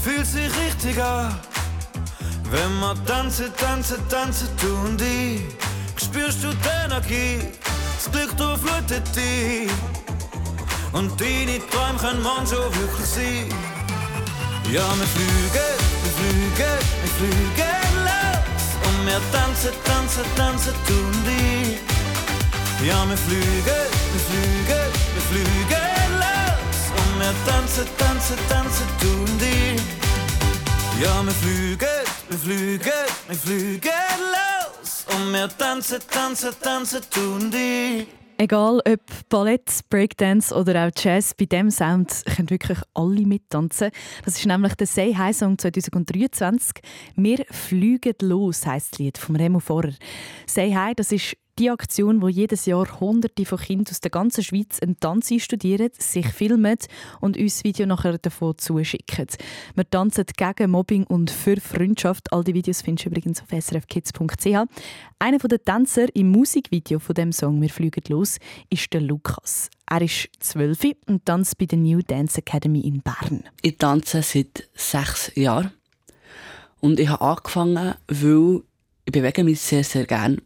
fühlt 0.03 0.27
sich 0.27 0.51
richtig 0.67 1.03
an. 1.03 1.35
Wenn 2.51 2.79
wir 2.81 2.95
tanzen, 3.05 3.53
tanzen, 3.57 4.09
tanzen, 4.09 4.49
du 4.61 4.75
und 4.89 5.03
ich, 5.03 5.43
spürst 6.03 6.43
du 6.43 6.49
die 6.49 6.85
Energie, 6.85 7.41
das 7.99 8.13
Glück 8.13 8.37
durchflutet 8.37 9.05
dich. 9.17 9.71
Und 10.93 11.21
deine 11.21 11.59
Träume 11.69 11.99
können 11.99 12.23
manchmal 12.23 12.71
wirklich 12.75 13.07
sein. 13.07 13.49
Ja, 14.71 14.87
wir 14.99 15.09
fliegen, 15.15 15.71
wir 16.03 16.13
fliegen, 16.19 16.79
wir 17.03 17.13
fliegen 17.19 17.91
los. 18.07 18.65
Und 18.87 19.07
wir 19.07 19.21
tanzen, 19.33 19.73
tanzen, 19.85 20.25
tanzen, 20.37 20.75
du 20.87 20.95
und 20.95 21.27
ich. 21.27 21.79
Ja, 22.87 23.05
wir 23.09 23.17
fliegen, 23.17 23.83
wir 24.13 24.23
fliegen, 24.29 24.91
wir 25.15 25.25
fliegen 25.31 26.11
los. 26.23 26.83
Und 26.99 27.21
wir 27.21 27.35
tanzen, 27.47 27.87
tanzen, 27.99 28.39
tanzen, 28.49 28.87
du 29.01 29.09
und 29.09 29.43
ich. 29.43 29.83
Ja, 31.03 31.23
wir 31.25 31.33
fliegen, 31.33 31.89
wir 32.29 32.39
fliegen, 32.39 32.93
wir 33.29 33.37
fliegen 33.37 33.91
los. 34.33 34.48
Und 35.15 35.33
wir 35.33 35.49
tanzen, 35.49 35.99
tanzen, 36.11 36.51
tanzen, 36.61 37.01
du 37.15 37.35
und 37.35 37.55
ich. 37.55 38.07
Egal 38.41 38.81
ob 38.87 39.01
Ballett, 39.29 39.81
Breakdance 39.91 40.55
oder 40.55 40.87
auch 40.87 40.91
Jazz, 40.97 41.35
bei 41.35 41.47
diesem 41.47 41.73
Sound 41.73 42.23
können 42.37 42.51
wirklich 42.51 42.79
alle 42.95 43.27
mittanzen. 43.27 43.91
Das 44.25 44.37
ist 44.37 44.47
nämlich 44.47 44.75
der 44.77 44.87
Say 44.87 45.13
Hi 45.15 45.33
Song 45.33 45.59
2023. 45.59 46.81
«Wir 47.17 47.45
fliegen 47.51 48.15
los» 48.23 48.65
heisst 48.65 48.93
das 48.93 48.99
Lied 49.01 49.19
von 49.19 49.35
Remo 49.35 49.59
Vorer. 49.59 49.93
«Say 50.47 50.73
Hi» 50.73 50.95
das 50.95 51.11
ist 51.11 51.37
die 51.59 51.71
Aktion, 51.71 52.23
wo 52.23 52.29
jedes 52.29 52.67
Jahr 52.67 53.01
Hunderte 53.01 53.45
von 53.45 53.59
Kindern 53.59 53.91
aus 53.91 54.01
der 54.01 54.11
ganzen 54.11 54.45
Schweiz 54.45 54.79
einen 54.81 54.99
Tanz 55.01 55.33
einstudieren, 55.33 55.91
sich 55.99 56.27
filmen 56.29 56.77
und 57.21 57.37
uns 57.37 57.65
Video 57.65 57.87
nachher 57.87 58.17
davon 58.19 58.57
zuschicken. 58.57 59.27
Wir 59.75 59.91
tanzen 59.91 60.25
gegen 60.37 60.71
Mobbing 60.71 61.05
und 61.05 61.31
für 61.31 61.61
Freundschaft. 61.61 62.33
All 62.33 62.45
die 62.45 62.55
Videos 62.55 62.83
findest 62.83 63.07
du 63.07 63.11
übrigens 63.11 63.43
auf 63.43 63.49
srfkids.ch. 63.51 64.47
Einer 65.19 65.39
der 65.39 65.65
Tänzer 65.65 66.15
im 66.15 66.31
Musikvideo 66.31 67.01
von 67.01 67.15
dem 67.15 67.33
Song 67.33 67.61
«Wir 67.61 67.71
fliegen 67.71 68.05
los» 68.09 68.39
ist 68.71 68.93
der 68.93 69.01
Lukas. 69.01 69.69
Er 69.91 70.03
ist 70.03 70.29
zwölf 70.39 70.83
und 71.07 71.25
tanzt 71.25 71.59
bei 71.59 71.67
der 71.67 71.79
New 71.79 72.01
Dance 72.03 72.39
Academy 72.39 72.81
in 72.81 73.03
Bern. 73.03 73.45
Ich 73.63 73.79
tanze 73.79 74.23
seit 74.23 74.69
sechs 74.75 75.33
Jahren. 75.35 75.73
Und 76.81 77.01
ich 77.01 77.09
habe 77.09 77.25
angefangen, 77.25 77.95
weil 78.07 78.63
ich 79.05 79.13
bewege 79.13 79.43
mich 79.43 79.61
sehr, 79.61 79.83
sehr 79.83 80.07
gerne 80.07 80.39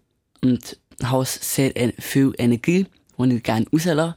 und 0.42 0.78
habe 1.10 1.24
sehr 1.26 1.76
en- 1.76 1.92
viel 1.98 2.32
Energie, 2.38 2.86
die 3.18 3.34
ich 3.36 3.42
gerne 3.42 3.66
rauslasse. 3.72 4.16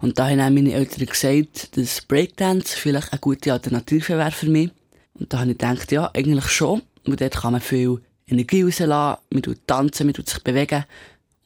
Und 0.00 0.18
da 0.18 0.28
haben 0.28 0.54
meine 0.54 0.72
Eltern 0.72 1.06
gesagt, 1.06 1.76
dass 1.76 2.00
Breakdance 2.02 2.76
vielleicht 2.76 3.12
eine 3.12 3.20
gute 3.20 3.52
Alternative 3.52 4.16
wäre 4.16 4.30
für 4.30 4.48
mich. 4.48 4.70
Und 5.14 5.32
da 5.32 5.40
habe 5.40 5.50
ich 5.50 5.58
gedacht, 5.58 5.92
ja, 5.92 6.10
eigentlich 6.14 6.48
schon. 6.48 6.82
Weil 7.04 7.16
dort 7.16 7.36
kann 7.36 7.52
man 7.52 7.60
viel 7.60 8.00
Energie 8.26 8.62
rauslassen, 8.62 9.20
man 9.30 9.42
tut 9.42 9.58
tanzen, 9.66 10.06
man 10.06 10.14
tut 10.14 10.28
sich 10.28 10.42
bewegen. 10.42 10.84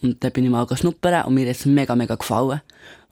Und 0.02 0.22
dann 0.22 0.32
bin 0.32 0.44
ich 0.44 0.50
mal 0.50 0.66
schnuppern 0.76 1.24
und 1.24 1.34
mir 1.34 1.48
hat 1.48 1.56
es 1.56 1.64
mega, 1.66 1.96
mega 1.96 2.14
gefallen. 2.14 2.60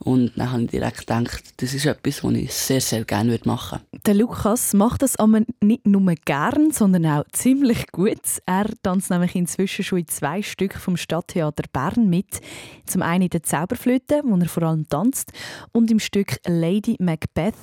Und 0.05 0.33
dann 0.37 0.51
habe 0.51 0.63
ich 0.63 0.71
direkt 0.71 0.99
gedacht, 0.99 1.43
das 1.59 1.75
ist 1.75 1.87
etwas, 1.87 2.25
was 2.25 2.33
ich 2.35 2.53
sehr, 2.53 2.81
sehr 2.81 3.05
gerne 3.05 3.39
machen 3.45 3.81
würde. 3.91 4.03
Der 4.05 4.15
Lukas 4.15 4.73
macht 4.73 5.03
das 5.03 5.17
aber 5.17 5.43
nicht 5.61 5.87
nur 5.87 6.15
gern, 6.25 6.73
sondern 6.73 7.07
auch 7.07 7.25
ziemlich 7.33 7.87
gut. 7.93 8.21
Er 8.47 8.67
tanzt 8.83 9.11
nämlich 9.11 9.37
inzwischen 9.37 9.85
schon 9.85 9.99
in 10.01 10.09
zwei 10.09 10.43
Stück 10.43 10.75
vom 10.75 10.97
Stadttheater 10.97 11.65
Bern 11.73 12.09
mit. 12.11 12.41
Zum 12.85 13.03
einen 13.03 13.23
in 13.23 13.31
der 13.31 13.45
Zauberflöte, 13.45 14.23
wo 14.25 14.37
er 14.37 14.49
vor 14.49 14.65
allem 14.65 14.89
tanzt, 14.89 15.33
und 15.73 15.91
im 15.91 16.01
Stück 16.01 16.39
Lady 16.47 16.97
Macbeth. 16.99 17.55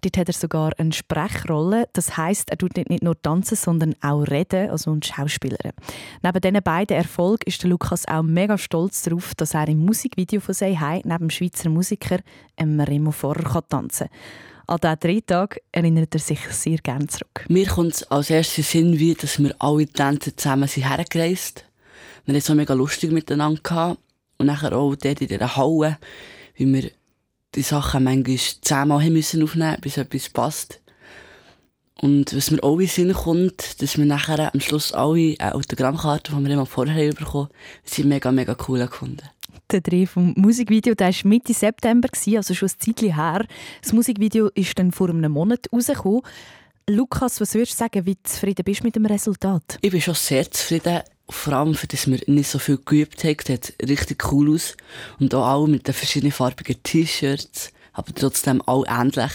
Dort 0.00 0.18
hat 0.18 0.28
er 0.28 0.34
sogar 0.34 0.72
eine 0.78 0.92
Sprechrolle. 0.92 1.88
Das 1.92 2.16
heißt, 2.16 2.50
er 2.50 2.58
tut 2.58 2.76
nicht 2.76 3.02
nur 3.02 3.20
tanzen, 3.20 3.56
sondern 3.56 3.94
auch 4.02 4.22
reden, 4.22 4.70
also 4.70 4.92
ein 4.92 5.02
Schauspieler. 5.02 5.56
Neben 6.22 6.40
diesen 6.40 6.62
beiden 6.62 6.96
Erfolgen 6.96 7.44
ist 7.46 7.62
der 7.62 7.70
Lukas 7.70 8.06
auch 8.08 8.22
mega 8.22 8.58
stolz 8.58 9.02
darauf, 9.02 9.34
dass 9.36 9.54
er 9.54 9.68
im 9.68 9.84
Musikvideo 9.84 10.40
von 10.40 10.54
«Say 10.54 10.76
Hi» 10.76 11.00
neben 11.04 11.18
dem 11.18 11.30
Schweizer 11.30 11.70
Musiker 11.84 12.20
ähm, 12.56 12.80
Remo 12.80 13.10
Vorer 13.10 13.62
tanzen 13.68 14.08
kann. 14.08 14.80
An 14.82 14.96
diesen 14.96 15.00
drei 15.00 15.20
Tage 15.20 15.60
erinnert 15.72 16.14
er 16.14 16.20
sich 16.20 16.40
sehr 16.50 16.78
gerne 16.78 17.06
zurück. 17.06 17.44
Mir 17.48 17.66
kommt 17.66 18.10
als 18.10 18.30
erstes 18.30 18.70
Sinn, 18.70 18.98
wie, 18.98 19.14
dass 19.14 19.38
wir 19.38 19.54
alle 19.58 19.86
Tänzer 19.86 20.34
zusammen 20.34 20.68
sind 20.68 20.84
Wir 20.84 20.90
hatten 20.90 22.40
so 22.40 22.54
mega 22.54 22.72
lustig 22.72 23.12
miteinander. 23.12 23.60
Gehabt. 23.62 24.00
Und 24.38 24.46
nachher 24.46 24.74
auch 24.74 24.96
dort 24.96 25.20
in 25.20 25.28
dieser 25.28 25.56
Halle, 25.56 25.98
wie 26.56 26.72
wir 26.72 26.90
die 27.54 27.62
Sachen 27.62 28.04
manchmal 28.04 28.38
zehnmal 28.62 28.98
aufnehmen 28.98 29.76
bis 29.80 29.96
etwas 29.96 30.28
passt. 30.30 30.80
Und 32.00 32.34
was 32.34 32.50
mir 32.50 32.62
auch 32.64 32.80
in 32.80 32.88
Sinn 32.88 33.12
kommt, 33.12 33.80
dass 33.80 33.96
wir 33.96 34.04
nachher 34.06 34.52
am 34.52 34.60
Schluss 34.60 34.92
alle 34.92 35.36
eine 35.38 35.54
Autogrammkarte, 35.54 36.32
die 36.32 36.44
wir 36.44 36.52
immer 36.52 36.66
vorher 36.66 37.12
bekommen 37.12 37.48
haben, 37.48 37.54
sind 37.84 38.08
mega, 38.08 38.32
mega 38.32 38.56
cool 38.66 38.80
gefunden. 38.80 39.28
Der 39.74 39.80
Dreh 39.80 40.06
vom 40.06 40.34
Musikvideo 40.36 40.94
der 40.94 41.08
war 41.08 41.14
Mitte 41.24 41.52
September, 41.52 42.08
also 42.36 42.54
schon 42.54 42.68
ein 42.68 42.78
Zeitchen 42.78 43.16
her. 43.16 43.44
Das 43.82 43.92
Musikvideo 43.92 44.48
ist 44.54 44.78
dann 44.78 44.92
vor 44.92 45.08
einem 45.08 45.32
Monat 45.32 45.66
rausgekommen. 45.72 46.22
Lukas, 46.88 47.40
was 47.40 47.54
würdest 47.54 47.72
du 47.72 47.78
sagen, 47.78 48.06
wie 48.06 48.16
zufrieden 48.22 48.62
bist 48.62 48.80
du 48.80 48.84
mit 48.84 48.94
dem 48.94 49.04
Resultat? 49.06 49.78
Ich 49.80 49.90
bin 49.90 50.00
schon 50.00 50.14
sehr 50.14 50.48
zufrieden. 50.48 51.00
Vor 51.28 51.54
allem, 51.54 51.74
für 51.74 51.88
dass 51.88 52.06
wir 52.06 52.20
nicht 52.28 52.50
so 52.50 52.60
viel 52.60 52.78
geübt 52.84 53.24
haben, 53.24 53.36
sieht 53.44 53.74
richtig 53.82 54.30
cool 54.30 54.54
aus. 54.54 54.76
Und 55.18 55.34
auch 55.34 55.66
mit 55.66 55.88
den 55.88 55.94
verschiedenen 55.94 56.30
farbigen 56.30 56.80
T-Shirts, 56.80 57.72
aber 57.94 58.14
trotzdem 58.14 58.62
auch 58.62 58.84
ähnlich. 58.86 59.32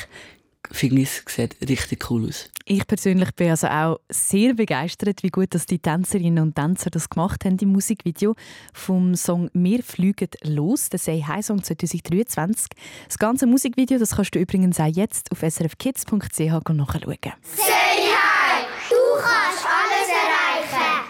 Finde 0.72 1.01
ich, 1.01 1.10
es 1.26 1.36
sieht 1.36 1.57
richtig 1.68 2.12
cool 2.12 2.28
aus. 2.28 2.49
Ich 2.66 2.86
persönlich 2.86 3.34
bin 3.34 3.49
also 3.49 3.68
auch 3.68 3.99
sehr 4.10 4.53
begeistert, 4.53 5.24
wie 5.24 5.30
gut 5.30 5.55
dass 5.55 5.66
die 5.66 5.80
Tänzerinnen 5.80 6.43
und 6.43 6.55
Tänzer 6.55 6.91
das 6.91 7.10
gemacht 7.10 7.43
haben 7.43 7.57
im 7.57 7.72
Musikvideo 7.72 8.36
vom 8.74 9.16
Song 9.16 9.49
«Wir 9.53 9.82
fliegen 9.82 10.30
los», 10.43 10.89
der 10.89 10.99
«Say 10.99 11.24
Hi 11.26 11.41
Song» 11.41 11.64
2023. 11.64 12.68
Das 13.07 13.18
ganze 13.18 13.47
Musikvideo 13.47 13.97
das 13.97 14.16
kannst 14.16 14.36
du 14.36 14.39
übrigens 14.39 14.80
auch 14.80 14.86
jetzt 14.86 15.32
auf 15.32 15.39
srfkids.ch 15.39 16.12
nachschauen. 16.12 17.18
Say 17.41 17.66
hi! 17.66 18.66
Du 18.89 18.95
kannst 19.18 19.66
alles 19.66 20.10
erreichen! 20.14 21.10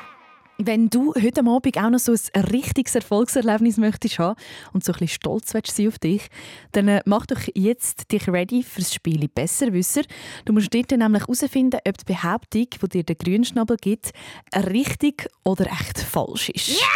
Wenn 0.62 0.90
du 0.90 1.14
heute 1.16 1.40
Abend 1.46 1.78
auch 1.78 1.90
noch 1.90 2.00
so 2.00 2.14
ein 2.34 2.44
richtiges 2.44 2.94
Erfolgserlebnis 2.94 3.78
möchtest 3.78 4.20
haben 4.20 4.38
und 4.74 4.84
so 4.84 4.92
ein 4.92 5.00
bisschen 5.00 5.16
stolz 5.16 5.54
willst 5.54 5.78
sein 5.78 5.88
auf 5.88 6.00
dich, 6.00 6.28
dann 6.74 6.90
äh, 6.90 7.02
mach 7.06 7.26
doch 7.26 7.40
jetzt 7.56 8.12
dich 8.12 8.28
ready 8.28 8.62
fürs 8.62 8.94
Spiel 8.94 9.30
Besserwisser. 9.30 10.02
Du 10.44 10.52
musst 10.52 10.74
dort 10.74 10.92
nämlich 10.92 11.22
herausfinden, 11.22 11.80
ob 11.88 11.98
die 11.98 12.04
Behauptung, 12.14 12.68
die 12.72 12.90
dir 12.90 13.04
der 13.04 13.16
Grünschnabel 13.16 13.78
gibt, 13.78 14.12
richtig 14.54 15.30
oder 15.46 15.66
echt 15.66 16.00
falsch 16.00 16.50
ist. 16.50 16.68
Ja! 16.68 16.88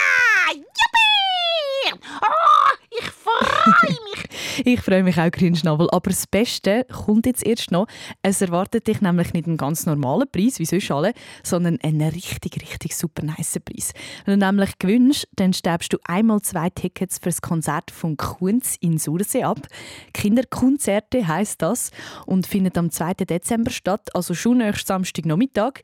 Juppie! 0.52 2.02
Oh, 2.22 2.74
ich 3.00 3.10
freue 3.12 3.98
mich! 4.12 4.24
Ich 4.66 4.82
freue 4.82 5.04
mich 5.04 5.20
auch, 5.20 5.32
Grünschnabel. 5.32 5.90
Aber 5.92 6.10
das 6.10 6.28
Beste 6.28 6.86
kommt 6.86 7.26
jetzt 7.26 7.46
erst 7.46 7.72
noch. 7.72 7.88
Es 8.22 8.42
erwartet 8.42 8.88
dich 8.88 9.02
nämlich 9.02 9.34
nicht 9.34 9.48
einen 9.48 9.58
ganz 9.58 9.86
normalen 9.86 10.28
Preis, 10.32 10.60
wie 10.60 10.66
sonst 10.66 10.92
alle, 10.92 11.14
sondern 11.44 11.80
einen 11.82 12.10
richtig, 12.10 12.62
richtig 12.62 12.96
super 12.96 13.24
nice 13.24 13.60
Preis. 13.64 13.94
Wenn 14.26 14.40
du 14.40 14.46
nämlich 14.46 14.78
gewinnst, 14.80 15.28
dann 15.36 15.54
stellst 15.54 15.94
du 15.94 15.98
einmal 16.06 16.42
zwei 16.42 16.70
Tickets 16.70 17.18
für 17.18 17.30
das 17.30 17.42
Konzert 17.42 17.92
von 17.92 18.18
Kunz 18.18 18.78
in 18.80 18.98
Sursee 18.98 19.44
ab. 19.44 19.68
Kinderkonzerte 20.14 21.28
heisst 21.28 21.62
das 21.62 21.92
und 22.26 22.48
findet 22.48 22.78
am 22.78 22.92
2. 22.92 23.14
Dezember 23.26 23.72
statt, 23.72 24.10
also 24.14 24.34
schon 24.34 24.60
nächsten 24.60 24.88
Samstag 24.88 25.26
Nachmittag. 25.26 25.82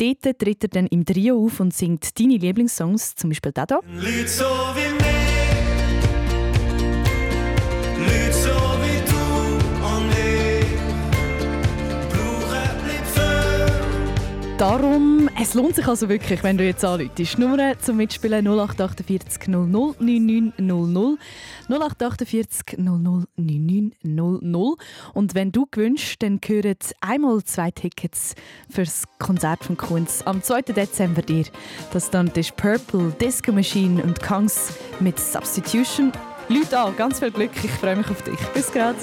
Dort 0.00 0.38
tritt 0.38 0.64
er 0.64 0.68
dann 0.68 0.86
im 0.86 1.04
Trio 1.04 1.44
auf 1.44 1.60
und 1.60 1.74
singt 1.74 2.18
deine 2.18 2.38
Lieblingssongs, 2.38 3.16
zum 3.16 3.30
Beispiel 3.30 3.52
den 3.52 3.66
hier. 3.68 3.80
Darum, 14.60 15.30
es 15.40 15.54
lohnt 15.54 15.74
sich 15.74 15.88
also 15.88 16.10
wirklich, 16.10 16.42
wenn 16.42 16.58
du 16.58 16.64
jetzt 16.66 16.84
anläutest. 16.84 17.38
Nummer 17.38 17.78
zum 17.78 17.96
Mitspielen 17.96 18.46
0848 18.46 19.48
00 19.48 19.94
9900 19.98 21.18
0848 21.70 22.76
00 22.76 23.24
9900 23.36 24.78
Und 25.14 25.34
wenn 25.34 25.50
du 25.50 25.64
gewünscht, 25.70 26.22
dann 26.22 26.42
gehören 26.42 26.76
einmal 27.00 27.42
zwei 27.44 27.70
Tickets 27.70 28.34
fürs 28.68 29.04
Konzert 29.18 29.64
von 29.64 29.78
Kunz 29.78 30.20
am 30.26 30.42
2. 30.42 30.60
Dezember 30.60 31.22
dir. 31.22 31.46
Das 31.94 32.10
dann 32.10 32.26
ist 32.28 32.54
Purple, 32.56 33.14
Disco 33.18 33.52
Machine 33.52 34.02
und 34.02 34.20
Kongs 34.20 34.74
mit 35.00 35.18
Substitution. 35.18 36.12
Leute 36.50 36.80
an, 36.80 36.96
ganz 36.96 37.20
viel 37.20 37.30
Glück, 37.30 37.52
ich 37.62 37.70
freue 37.70 37.94
mich 37.94 38.10
auf 38.10 38.22
dich. 38.22 38.38
Bis 38.52 38.72
grad. 38.72 38.96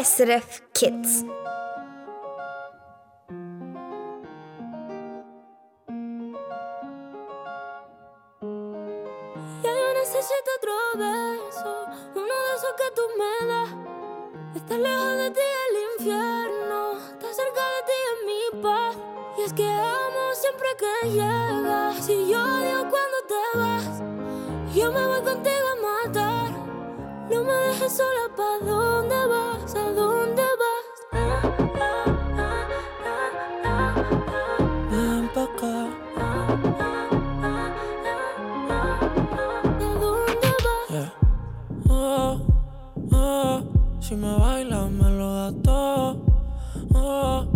SRF 0.00 0.60
Kids. 0.74 1.24
Yo 9.64 9.74
necesito 9.94 10.50
otro 10.56 10.72
beso, 10.94 11.84
uno 12.14 12.22
de 12.22 12.54
esos 12.54 12.74
que 12.76 12.88
tú 12.94 13.02
me 13.18 13.46
das. 13.48 13.70
Estar 14.54 14.78
lejos 14.78 15.16
de 15.16 15.30
ti 15.32 15.40
el 15.68 15.76
infierno, 15.98 16.92
estar 16.92 17.34
cerca 17.34 17.62
de 17.74 17.82
ti 17.88 17.96
es 18.06 18.18
mi 18.24 18.62
paz. 18.62 18.96
Y 19.36 19.42
es 19.42 19.52
que 19.52 19.68
amo 19.68 20.32
siempre 20.34 20.68
que 20.78 21.08
llegas. 21.10 22.04
Si 22.06 22.28
yo 22.28 22.40
odio 22.40 22.88
cuando 22.88 23.18
te 23.26 23.58
vas, 23.58 24.02
yo 24.72 24.92
me 24.92 25.06
voy 25.08 25.22
contigo 25.22 25.66
a 25.72 26.04
matar. 26.06 26.37
No 27.30 27.44
me 27.44 27.52
dejes 27.52 27.92
sola, 27.92 28.30
¿pa' 28.34 28.58
dónde 28.64 29.26
vas? 29.26 29.74
¿A 29.74 29.92
dónde 29.92 30.42
vas? 30.60 30.86
Ven 34.90 35.28
pa' 35.34 35.42
acá. 35.42 35.88
Yeah. 40.88 41.12
Oh, 41.90 42.40
oh, 43.12 43.62
si 44.00 44.14
me 44.14 44.34
bailas 44.38 44.90
me 44.90 45.10
lo 45.10 45.34
das 45.34 45.54
todo. 45.62 46.24
Oh, 46.94 47.46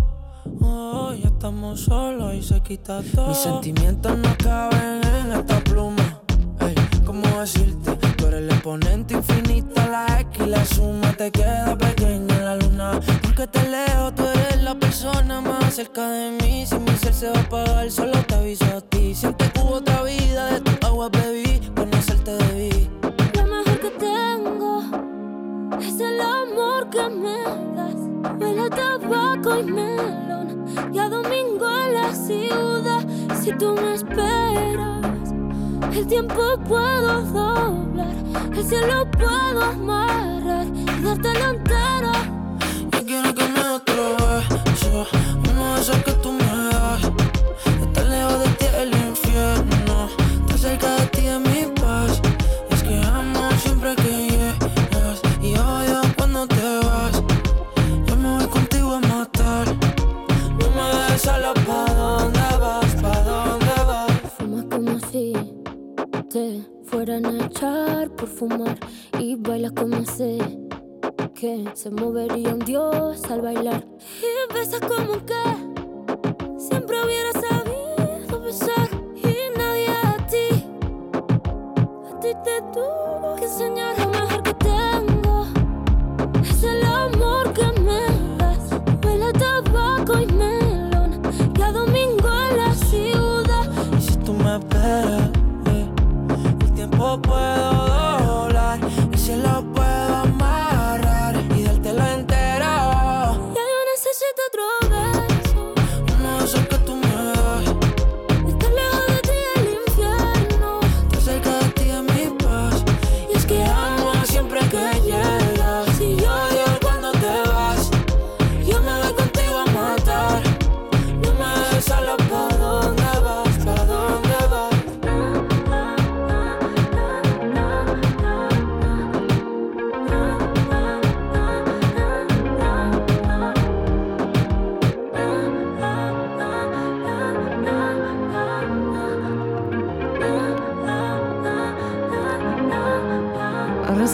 oh, 0.60 1.14
ya 1.14 1.28
estamos 1.28 1.80
solos 1.80 2.34
y 2.34 2.42
se 2.42 2.60
quita 2.60 3.02
todo. 3.14 3.28
Mis 3.28 3.38
sentimientos 3.38 4.18
no 4.18 4.36
caben 4.36 5.00
en 5.02 5.32
esta 5.32 5.60
pluma. 5.64 6.20
Ey, 6.60 6.74
¿cómo 7.06 7.26
decirte? 7.40 8.01
El 8.43 8.51
exponente 8.51 9.14
infinito, 9.14 9.80
la 9.88 10.18
X 10.20 10.40
y 10.45 10.51
la 10.51 10.64
suma 10.64 11.12
te 11.12 11.30
queda 11.30 11.78
pequeña 11.78 12.40
la 12.40 12.57
luna. 12.57 12.99
Porque 13.22 13.47
te 13.47 13.68
leo, 13.68 14.12
tú 14.12 14.24
eres 14.26 14.61
la 14.64 14.74
persona 14.74 15.40
más 15.40 15.72
cerca 15.72 16.09
de 16.09 16.32
mí. 16.43 16.66
Si 16.66 16.74
mi 16.74 16.90
ser 16.97 17.14
se 17.14 17.30
va 17.30 17.38
a 17.38 17.43
apagar, 17.43 17.88
solo 17.88 18.20
te 18.24 18.34
aviso 18.34 18.64
a 18.64 18.80
ti. 18.80 19.14
Siente 19.14 19.49
que 19.49 19.61
hubo 19.61 19.74
otra 19.74 20.03
vida, 20.03 20.55
de 20.55 20.61
tu 20.61 20.86
agua 20.86 21.09
bebí, 21.09 21.61
conocerte 21.76 22.32
debí. 22.32 22.90
Lo 23.36 23.45
mejor 23.47 23.78
que 23.78 23.90
tengo 23.90 24.82
es 25.78 26.01
el 26.01 26.20
amor 26.20 26.90
que 26.90 27.09
me 27.11 27.45
das. 27.76 28.40
Huele 28.40 28.68
tabaco 28.70 29.57
y 29.57 29.62
melón 29.62 30.64
y 30.93 30.99
a 30.99 31.09
domingo 31.09 31.64
en 31.86 31.95
la 31.95 32.12
ciudad. 32.12 33.07
Si 33.40 33.53
tú 33.53 33.76
me 33.76 33.95
esperas, 33.95 35.32
el 35.95 36.07
tiempo 36.09 36.34
puedo 36.66 37.22
doblar, 37.22 38.16
el 38.56 38.64
cielo 38.66 39.10
puedo 39.10 39.62
amarrar 39.62 40.66
y 40.74 40.84
dártelo 41.02 41.50
entero. 41.50 42.12
Yo 42.92 43.04
quiero 43.06 43.34
que 43.34 43.48
me 43.48 43.60
otro 43.60 44.16
beso, 44.64 45.06
uno 45.50 45.74
de 45.74 45.80
esos 45.80 45.96
que 46.04 46.12
tú 46.12 46.32
me 46.32 46.41
se 71.82 71.90
movería 71.90 72.50
un 72.50 72.60
dios 72.60 73.24
al 73.28 73.42
bailar. 73.42 73.84
Y 74.20 74.52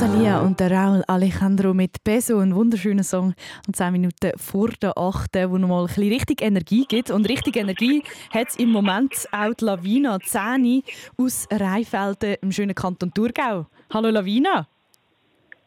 Rosalia 0.01 0.39
und 0.43 0.61
der 0.61 0.71
Raul 0.71 1.03
Alejandro 1.09 1.75
mit 1.75 2.05
Peso, 2.05 2.39
ein 2.39 2.55
wunderschöner 2.55 3.03
Song. 3.03 3.35
Und 3.67 3.75
10 3.75 3.91
Minuten 3.91 4.31
vor 4.37 4.69
der 4.81 4.97
8, 4.97 5.51
wo 5.51 5.59
nochmal 5.59 5.81
ein 5.81 5.87
bisschen 5.89 6.13
richtig 6.13 6.41
Energie 6.41 6.85
gibt. 6.87 7.11
Und 7.11 7.29
richtig 7.29 7.57
Energie 7.57 8.05
hat 8.33 8.47
im 8.61 8.71
Moment 8.71 9.27
auch 9.33 9.55
die 9.55 9.65
Lavina 9.65 10.21
10 10.21 10.85
aus 11.17 11.49
Rheinfelden 11.51 12.37
im 12.43 12.53
schönen 12.53 12.77
Kanton 12.77 13.13
Thurgau. 13.13 13.67
Hallo 13.93 14.11
Lavina. 14.11 14.69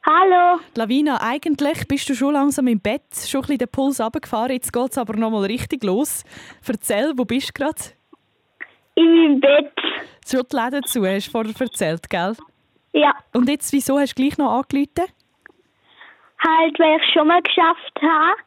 Hallo. 0.05 0.61
Lavina, 0.75 1.19
eigentlich 1.21 1.85
bist 1.89 2.07
du 2.07 2.15
schon 2.15 2.31
langsam 2.31 2.67
im 2.67 2.79
Bett, 2.79 3.03
schon 3.13 3.41
ein 3.41 3.47
bisschen 3.47 3.57
den 3.57 3.67
Puls 3.67 3.99
runtergefahren. 3.99 4.53
Jetzt 4.53 4.71
geht 4.71 4.91
es 4.91 4.97
aber 4.97 5.17
nochmal 5.17 5.43
richtig 5.43 5.83
los. 5.83 6.23
Erzähl, 6.65 7.11
wo 7.17 7.25
bist 7.25 7.49
du 7.49 7.53
gerade? 7.61 7.81
In 8.95 9.13
meinem 9.13 9.41
Bett. 9.41 9.73
Schon 10.25 10.43
die 10.49 10.55
Läden 10.55 10.83
zu, 10.85 11.05
hast 11.05 11.27
du 11.27 11.31
vorher 11.31 11.53
erzählt, 11.59 12.09
gell? 12.09 12.33
Ja. 12.93 13.13
Und 13.33 13.49
jetzt, 13.49 13.71
wieso 13.73 13.99
hast 13.99 14.17
du 14.17 14.21
gleich 14.21 14.37
noch 14.37 14.51
angerufen? 14.51 15.11
Halt, 16.43 16.79
weil 16.79 16.97
ich 16.99 17.13
schon 17.13 17.27
mal 17.27 17.41
geschafft 17.41 18.01
habe. 18.01 18.41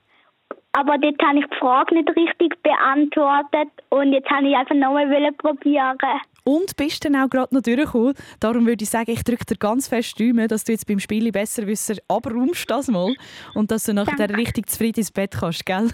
Aber 0.76 0.98
dort 0.98 1.22
habe 1.22 1.38
ich 1.38 1.44
die 1.46 1.56
Frage 1.58 1.94
nicht 1.94 2.08
richtig 2.16 2.60
beantwortet. 2.62 3.70
Und 3.90 4.12
jetzt 4.12 4.28
habe 4.28 4.48
ich 4.48 4.56
einfach 4.56 4.74
nochmal 4.74 5.32
probieren. 5.38 5.96
Und 6.42 6.76
bist 6.76 7.04
dann 7.04 7.14
auch 7.16 7.30
gerade 7.30 7.54
noch 7.54 7.62
durchgekommen. 7.62 8.14
Darum 8.40 8.66
würde 8.66 8.82
ich 8.82 8.90
sagen, 8.90 9.10
ich 9.12 9.22
drücke 9.22 9.44
dir 9.46 9.56
ganz 9.56 9.88
fest 9.88 10.18
die 10.18 10.28
Daumen, 10.28 10.48
dass 10.48 10.64
du 10.64 10.72
jetzt 10.72 10.86
beim 10.86 10.98
Spielen 10.98 11.30
besser 11.30 11.66
wisser 11.66 11.94
abrumst 12.08 12.68
das 12.68 12.88
mal. 12.88 13.14
Und 13.54 13.70
dass 13.70 13.84
du 13.84 13.94
nachher 13.94 14.26
Danke. 14.26 14.36
richtig 14.36 14.68
zufrieden 14.68 14.98
ins 14.98 15.12
Bett 15.12 15.36
kannst, 15.38 15.64
gell? 15.64 15.90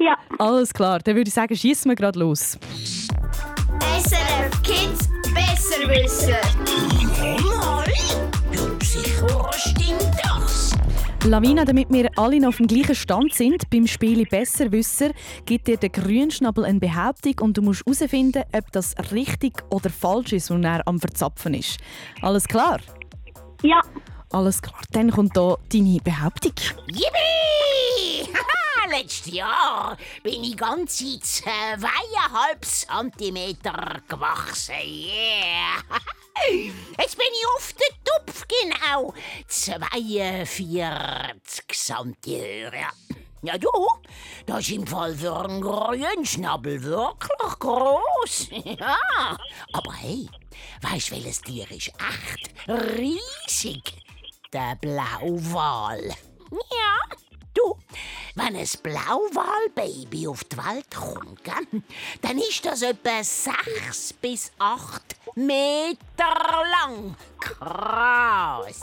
Ja. 0.00 0.16
Alles 0.38 0.74
klar, 0.74 0.98
dann 0.98 1.14
würde 1.14 1.28
ich 1.28 1.34
sagen, 1.34 1.54
schießen 1.54 1.88
wir 1.90 1.96
gerade 1.96 2.18
los. 2.18 2.58
SRF 3.80 4.62
Kids 4.62 5.08
Besserwisser. 5.32 6.40
Mal? 7.20 7.53
Sicher 8.82 9.50
stimmt 9.52 10.10
das. 10.22 10.72
Lavina, 11.24 11.64
damit 11.64 11.90
wir 11.90 12.10
alle 12.16 12.38
noch 12.38 12.48
auf 12.48 12.56
dem 12.58 12.66
gleichen 12.66 12.94
Stand 12.94 13.32
sind, 13.32 13.70
beim 13.70 13.86
Spielen 13.86 14.26
Besserwisser 14.28 15.10
gibt 15.46 15.68
dir 15.68 15.76
der 15.76 15.88
Grünschnabel 15.88 16.64
eine 16.64 16.80
Behauptung 16.80 17.34
und 17.40 17.56
du 17.56 17.62
musst 17.62 17.84
herausfinden, 17.86 18.42
ob 18.52 18.70
das 18.72 18.94
richtig 19.12 19.54
oder 19.70 19.88
falsch 19.88 20.32
ist, 20.32 20.50
was 20.50 20.62
er 20.62 20.86
am 20.86 21.00
Verzapfen 21.00 21.54
ist. 21.54 21.78
Alles 22.20 22.46
klar? 22.46 22.78
Ja. 23.62 23.80
Alles 24.30 24.60
klar, 24.60 24.80
dann 24.92 25.10
kommt 25.10 25.32
hier 25.34 25.56
deine 25.72 25.98
Behauptung. 26.02 26.52
Yippie! 26.88 28.30
Letztes 28.90 29.32
Jahr 29.32 29.96
bin 30.22 30.44
ich 30.44 30.56
ganze 30.56 31.18
zweieinhalb 31.20 32.64
Zentimeter 32.64 34.00
gewachsen. 34.08 34.74
Yeah! 34.74 35.82
Jetzt 36.98 37.16
bin 37.16 37.26
ich 37.32 37.46
auf 37.56 37.72
den 37.72 37.96
Tupf, 38.04 38.44
genau 38.48 39.14
42 39.48 41.64
Zentimeter. 41.72 42.74
Ja. 42.74 42.90
Ja, 43.42 43.58
du, 43.58 43.68
das 44.46 44.60
ist 44.60 44.70
im 44.70 44.86
Fall 44.86 45.14
für 45.14 45.36
einen 45.36 45.60
Grünschnabel 45.60 46.82
wirklich 46.82 47.58
groß. 47.58 48.48
ja, 48.78 49.36
aber 49.74 49.92
hey, 49.92 50.30
weißt 50.80 51.10
du, 51.10 51.16
welches 51.16 51.42
Tier 51.42 51.70
ist 51.70 51.88
echt 51.88 52.54
riesig? 52.66 54.04
der 54.54 54.78
Blauwal. 54.80 56.00
Ja, 56.50 56.96
du, 57.54 57.76
wenn 58.34 58.56
ein 58.56 58.68
Blauwalbaby 58.82 60.28
auf 60.28 60.44
die 60.44 60.56
Welt 60.56 60.86
kommt, 60.94 61.44
gell, 61.44 61.82
dann 62.22 62.38
ist 62.38 62.64
das 62.64 62.82
etwa 62.82 63.22
sechs 63.22 64.12
bis 64.14 64.52
acht 64.58 65.16
Meter 65.34 65.96
lang. 66.86 67.16
Krass. 67.40 68.80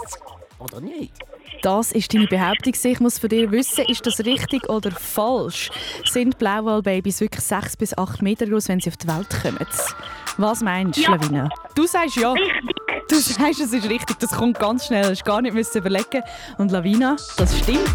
Oder 0.60 0.80
nicht? 0.82 1.14
Das 1.64 1.92
ist 1.92 2.14
deine 2.14 2.28
Behauptung. 2.28 2.74
Ich 2.84 3.00
muss 3.00 3.20
von 3.20 3.30
dir 3.30 3.52
wissen, 3.52 3.86
ist 3.86 4.06
das 4.06 4.20
richtig 4.20 4.70
oder 4.70 4.92
falsch? 4.92 5.72
Sind 6.06 6.38
Blauwalbabys 6.38 7.20
wirklich 7.22 7.44
sechs 7.44 7.76
bis 7.76 7.98
acht 7.98 8.22
Meter 8.22 8.46
groß, 8.46 8.70
wenn 8.70 8.80
sie 8.80 8.90
auf 8.90 8.98
die 8.98 9.08
Welt 9.08 9.30
kommen? 9.42 9.68
Was 10.38 10.62
meinst 10.62 10.98
du, 10.98 11.04
Ja. 11.04 11.12
Lavina? 11.12 11.50
Du 11.76 11.86
sagst 11.88 12.16
ja. 12.16 12.32
Richtig. 12.34 12.76
Du 13.10 13.16
sagst, 13.18 13.60
es 13.60 13.74
ist 13.74 13.90
richtig. 13.90 14.20
Das 14.20 14.32
kommt 14.32 14.58
ganz 14.58 14.88
schnell. 14.88 15.02
Das 15.02 15.12
hast 15.12 15.26
gar 15.26 15.42
nicht 15.42 15.76
überlegen. 15.76 16.24
Und 16.58 16.72
Lavina, 16.72 17.18
das 17.38 17.58
stimmt. 17.60 17.90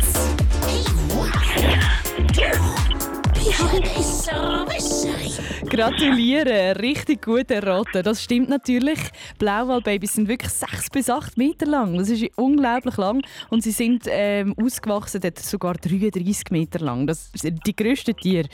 Gratuliere, 5.68 6.78
richtig 6.80 7.22
gut 7.22 7.50
erraten. 7.50 8.02
Das 8.02 8.22
stimmt 8.22 8.48
natürlich. 8.48 8.98
Blauwalbabys 9.38 10.14
sind 10.14 10.28
wirklich 10.28 10.52
sechs 10.52 10.88
bis 10.90 11.10
acht 11.10 11.36
Meter 11.36 11.66
lang. 11.66 11.98
Das 11.98 12.08
ist 12.08 12.24
unglaublich 12.36 12.96
lang. 12.96 13.22
Und 13.50 13.62
sie 13.62 13.72
sind 13.72 14.04
ähm, 14.08 14.54
ausgewachsen, 14.60 15.20
sogar 15.36 15.74
33 15.74 16.50
Meter 16.50 16.78
lang. 16.78 17.06
Das 17.06 17.30
sind 17.34 17.66
die 17.66 17.74
grössten 17.74 18.16
Tiere. 18.16 18.48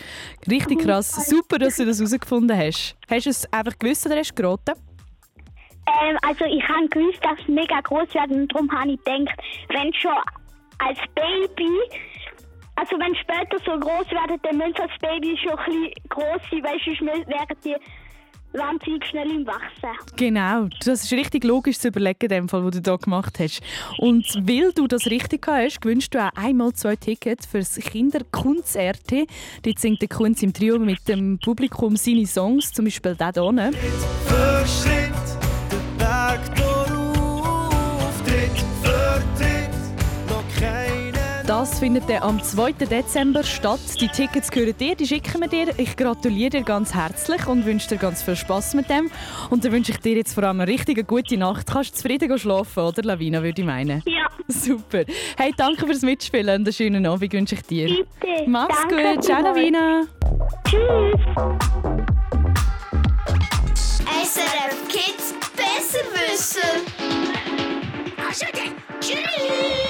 Richtig 0.50 0.80
krass. 0.80 1.10
Super, 1.28 1.58
dass 1.58 1.76
du 1.76 1.86
das 1.86 1.98
herausgefunden 1.98 2.56
hast. 2.56 2.96
Hast 3.08 3.26
du 3.26 3.30
es 3.30 3.52
einfach 3.52 3.78
gewusst 3.78 4.06
oder 4.06 4.16
hast 4.16 4.30
du 4.30 4.42
geraten? 4.42 4.74
Ähm, 5.86 6.16
also 6.22 6.44
ich 6.44 6.62
habe 6.68 6.88
gewusst, 6.88 7.18
dass 7.22 7.38
es 7.40 7.48
mega 7.48 7.80
groß 7.80 8.14
wird 8.14 8.30
und 8.30 8.48
darum 8.52 8.70
habe 8.72 8.92
ich 8.92 9.04
gedacht, 9.04 9.38
wenn 9.68 9.92
schon 9.94 10.12
als 10.78 10.98
Baby, 11.14 11.70
also 12.82 12.98
wenn 12.98 13.14
später 13.14 13.58
so 13.64 13.78
groß 13.78 14.10
werden, 14.10 14.38
dann 14.42 14.56
müssen 14.56 14.80
als 14.80 14.92
Baby 15.00 15.38
schon 15.38 15.56
ein 15.56 15.64
bisschen 15.66 15.94
groß 16.08 16.42
sein, 16.50 16.62
weil 16.64 16.78
sonst 16.84 17.00
werden 17.28 17.56
die 17.64 17.76
wahnsinnig 18.58 19.04
schnell 19.06 19.30
im 19.30 19.46
Wachsen. 19.46 20.16
Genau, 20.16 20.66
das 20.84 21.04
ist 21.04 21.12
richtig 21.12 21.44
logisch 21.44 21.78
zu 21.78 21.88
überlegen, 21.88 22.28
dem 22.28 22.48
Fall, 22.48 22.64
was 22.64 22.72
du 22.72 22.82
da 22.82 22.96
gemacht 22.96 23.38
hast. 23.38 23.62
Und 23.98 24.26
weil 24.42 24.72
du 24.72 24.88
das 24.88 25.06
richtig 25.06 25.42
gehabt 25.42 25.64
hast, 25.64 25.80
gewünscht 25.80 26.12
du 26.14 26.18
auch 26.18 26.32
einmal 26.34 26.72
zwei 26.72 26.96
Tickets 26.96 27.46
für 27.46 27.60
das 27.60 27.76
Kinderkunst-RT. 27.76 29.28
Dort 29.62 29.78
singt 29.78 30.02
der 30.02 30.08
Kunz 30.08 30.42
im 30.42 30.52
Trio 30.52 30.78
mit 30.80 31.06
dem 31.08 31.38
Publikum 31.38 31.96
seine 31.96 32.26
Songs, 32.26 32.72
zum 32.72 32.86
Beispiel 32.86 33.14
den 33.14 33.32
hier. 33.32 33.72
Für 34.26 34.66
Schritt, 34.66 35.14
der 35.70 36.04
Berg 36.04 36.40
auf, 36.60 36.71
Das 41.62 41.78
findet 41.78 42.08
dann 42.08 42.24
am 42.24 42.42
2. 42.42 42.72
Dezember 42.72 43.44
statt. 43.44 43.78
Die 44.00 44.08
Tickets 44.08 44.50
gehören 44.50 44.76
dir, 44.76 44.96
die 44.96 45.06
schicken 45.06 45.42
wir 45.42 45.46
dir. 45.46 45.68
Ich 45.76 45.96
gratuliere 45.96 46.50
dir 46.50 46.62
ganz 46.62 46.92
herzlich 46.92 47.46
und 47.46 47.64
wünsche 47.64 47.90
dir 47.90 47.98
ganz 47.98 48.20
viel 48.20 48.34
Spass 48.34 48.74
mit 48.74 48.90
dem. 48.90 49.12
Und 49.48 49.64
dann 49.64 49.70
wünsche 49.70 49.92
ich 49.92 49.98
dir 49.98 50.16
jetzt 50.16 50.34
vor 50.34 50.42
allem 50.42 50.60
eine 50.60 50.68
richtig 50.68 51.06
gute 51.06 51.36
Nacht. 51.36 51.68
Kannst 51.68 51.92
du 51.92 51.96
zufrieden 51.98 52.30
gehen 52.30 52.38
schlafen, 52.40 52.82
oder 52.82 53.04
Lavina, 53.04 53.44
würde 53.44 53.60
ich 53.60 53.64
meinen? 53.64 54.02
Ja. 54.06 54.26
Super. 54.48 55.04
Hey, 55.36 55.54
danke 55.56 55.86
fürs 55.86 56.02
Mitspielen 56.02 56.48
und 56.48 56.66
einen 56.66 56.72
schönen 56.72 57.06
Abend 57.06 57.32
wünsche 57.32 57.54
ich 57.54 57.62
dir. 57.62 57.86
Bitte. 57.86 58.50
Mach's 58.50 58.76
Danke 58.88 59.14
gut. 59.14 59.24
Ciao. 59.24 59.42
Lavina. 59.42 60.02
SRF 64.24 64.88
Kids 64.88 65.32
besser 65.54 66.04
wissen. 66.12 66.82
Tschüss. 69.00 69.81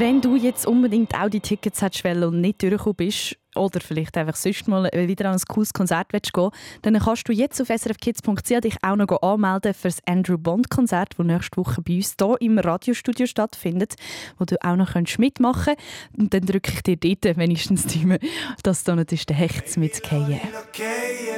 Wenn 0.00 0.22
du 0.22 0.34
jetzt 0.34 0.66
unbedingt 0.66 1.14
auch 1.14 1.28
die 1.28 1.40
Tickets 1.40 1.82
hättest 1.82 2.06
und 2.06 2.40
nicht 2.40 2.62
durchgekommen 2.62 2.96
bist, 2.96 3.36
oder 3.54 3.80
vielleicht 3.80 4.16
einfach 4.16 4.34
sonst 4.34 4.66
mal 4.66 4.88
wieder 4.94 5.26
an 5.26 5.34
ein 5.34 5.42
cooles 5.46 5.74
Konzert 5.74 6.14
willst 6.14 6.32
gehen 6.32 6.50
dann 6.80 6.98
kannst 6.98 7.28
du 7.28 7.34
jetzt 7.34 7.60
auf 7.60 7.68
srfkids.ch 7.68 8.60
dich 8.62 8.76
auch 8.80 8.96
noch 8.96 9.20
anmelden 9.20 9.74
für 9.74 9.88
das 9.88 9.98
Andrew 10.06 10.38
Bond 10.38 10.70
Konzert, 10.70 11.10
das 11.18 11.26
nächste 11.26 11.58
Woche 11.58 11.82
bei 11.82 11.96
uns 11.96 12.14
hier 12.18 12.36
im 12.40 12.58
Radiostudio 12.58 13.26
stattfindet, 13.26 13.96
wo 14.38 14.46
du 14.46 14.56
auch 14.64 14.76
noch 14.76 14.94
mitmachen 15.18 15.74
kannst. 15.76 16.18
Und 16.18 16.32
dann 16.32 16.46
drücke 16.46 16.72
ich 16.72 16.82
dir 16.82 16.96
dort 16.96 17.36
wenigstens 17.36 17.84
die 17.86 18.00
Daumen, 18.00 18.18
dass 18.62 18.84
da 18.84 18.96
nicht 18.96 19.28
der 19.28 19.36
Hecht 19.36 19.76
mitzugehen. 19.76 20.40
Okay, 20.70 21.34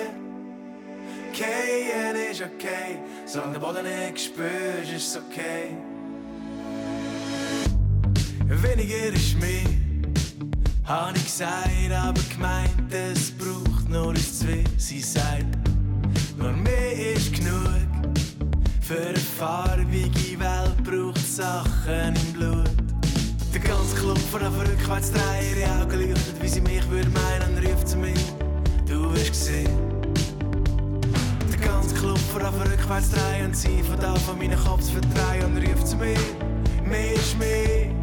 Kehren 1.32 2.30
ist 2.30 2.42
okay, 2.42 3.00
solange 3.26 3.54
der 3.54 3.58
Boden 3.58 3.84
nicht 3.84 4.20
spürst, 4.20 4.92
ist 4.94 5.08
es 5.08 5.16
okay. 5.16 5.74
Weniger 8.60 9.14
ist 9.14 9.40
mehr, 9.40 9.64
hab 10.84 11.16
ich 11.16 11.24
gesagt, 11.24 11.90
aber 11.90 12.20
gemeint, 12.34 12.92
es 12.92 13.30
braucht 13.30 13.88
nur 13.88 14.10
ein 14.10 14.16
Zwei. 14.16 14.62
Sie 14.76 15.00
sagt, 15.00 15.46
nur 16.36 16.52
mehr 16.52 17.14
ist 17.14 17.32
genug. 17.32 17.64
Für 18.82 19.00
eine 19.00 19.18
farbige 19.18 20.38
Welt 20.38 20.84
braucht 20.84 21.26
Sachen 21.26 22.14
im 22.14 22.32
Blut. 22.34 22.70
Der 23.54 23.60
ganze 23.60 23.96
Club 23.96 24.18
von 24.18 24.40
der 24.40 24.50
rückwärts 24.50 25.10
drehen, 25.12 25.56
ihre 25.56 25.80
Augen 25.80 26.08
leuchten, 26.08 26.42
wie 26.42 26.48
sie 26.48 26.60
mich 26.60 26.88
würde 26.90 27.08
meinen, 27.08 27.56
und 27.56 27.66
ruft 27.66 27.88
zu 27.88 27.96
mir, 27.96 28.14
du 28.86 29.12
wirst 29.14 29.28
gesehen. 29.28 29.70
Der 31.50 31.68
ganze 31.68 31.94
Club 31.94 32.18
von 32.18 32.42
der 32.42 32.52
rückwärts 32.70 33.10
drehen 33.10 33.54
sie 33.54 33.82
von 33.82 33.98
da 33.98 34.14
von 34.14 34.36
meinen 34.36 34.58
Kopf 34.62 34.90
verdrehen 34.90 35.56
und 35.56 35.66
ruft 35.66 35.88
zu 35.88 35.96
mir, 35.96 36.18
mehr 36.84 37.14
ist 37.14 37.38
mehr. 37.38 38.01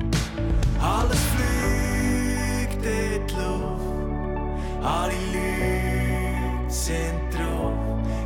Alles 0.81 1.19
fliegt 1.35 2.85
in 2.85 3.27
die 3.27 3.33
Luft, 3.33 4.83
alle 4.83 5.13
Leute 5.33 6.69
sind 6.69 7.33
drauf. 7.33 7.73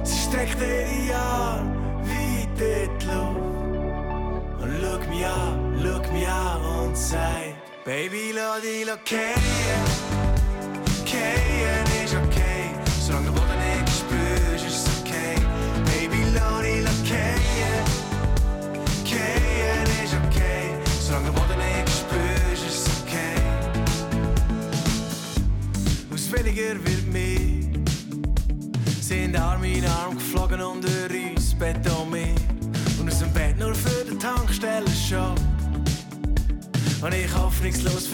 Sie 0.03 0.17
streckt 0.17 0.61
ihre 0.61 1.17
Arme 1.17 1.75
weit 2.03 2.61
in 2.61 2.99
die 2.99 3.05
Luft. 3.05 4.61
Und 4.61 4.81
schaut 4.81 5.09
mich 5.09 5.25
an, 5.25 5.79
schaut 5.83 6.13
mich 6.13 6.27
an 6.27 6.61
und 6.61 6.97
sagt, 6.97 7.85
Baby, 7.85 8.31
lass 8.33 8.61
dich 8.61 8.85
gehen, 9.03 9.33
gehen 11.05 11.92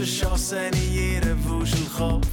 verschossen 0.09 0.57
in 0.73 0.93
ihren 0.93 1.49
Wuschelkopf. 1.49 2.27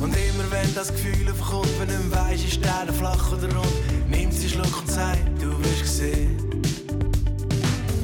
Und 0.00 0.14
immer 0.14 0.50
wenn 0.50 0.74
das 0.74 0.88
Gefühl 0.88 1.30
aufkommt, 1.30 1.68
wenn 1.78 1.88
du 1.88 2.10
weisst, 2.10 2.44
ist 2.44 2.64
der 2.64 2.92
flach 2.92 3.32
oder 3.32 3.54
rund, 3.54 4.10
nimmt 4.10 4.34
sie 4.34 4.48
Schluck 4.48 4.80
und 4.80 4.90
sagt, 4.90 5.20
du 5.40 5.58
wirst 5.58 5.82
gesehen. 5.82 6.36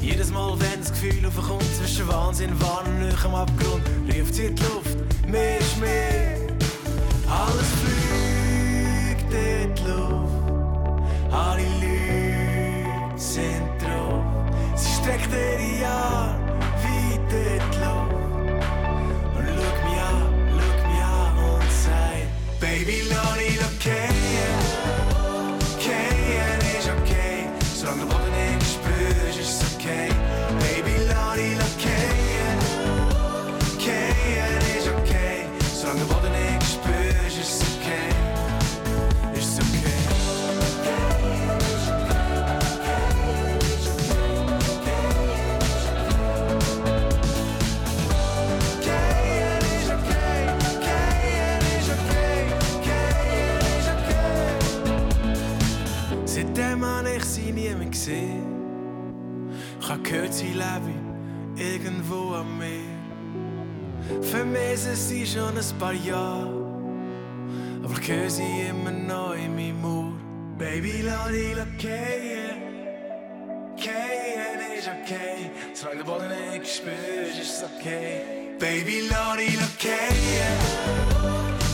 Jedes 0.01 0.31
Mal, 0.31 0.53
wenn 0.59 0.79
das 0.79 0.91
Gefühl 0.91 1.25
aufkommt, 1.25 1.65
zwischen 1.75 2.07
Wahnsinn, 2.07 2.59
Wahn 2.59 3.03
und 3.03 3.25
am 3.25 3.35
Abgrund, 3.35 3.83
ruft 4.07 4.33
sie 4.33 4.53
die 4.53 4.63
Luft, 4.63 4.97
mehr 5.27 5.59
ist 5.59 5.77
mehr. 5.79 6.16
Sie 65.55 65.61
schon 65.63 65.75
ein 65.75 65.79
paar 65.79 65.93
Jahre, 65.93 66.47
aber 67.83 67.99
ich 67.99 68.07
höre 68.07 68.29
sie 68.29 68.61
immer 68.69 68.91
noch 68.91 69.33
in 69.33 69.55
meinem 69.55 69.85
Ohr. 69.85 70.13
Baby, 70.57 71.03
lass 71.03 71.29
dich 71.29 71.55
gehen, 71.77 72.61
gehen 73.75 74.77
ist 74.77 74.87
okay. 74.87 75.51
Solange 75.73 75.97
der 75.97 76.05
Boden 76.05 76.29
nicht 76.51 76.67
spürst, 76.67 77.39
ist 77.39 77.57
es 77.57 77.63
okay. 77.63 78.21
Baby, 78.59 79.03
lass 79.09 79.37
dich 79.37 79.77
gehen, 79.77 80.57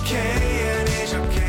gehen 0.05 1.03
ist 1.03 1.15
okay. 1.15 1.23
Solange 1.23 1.35
der 1.35 1.42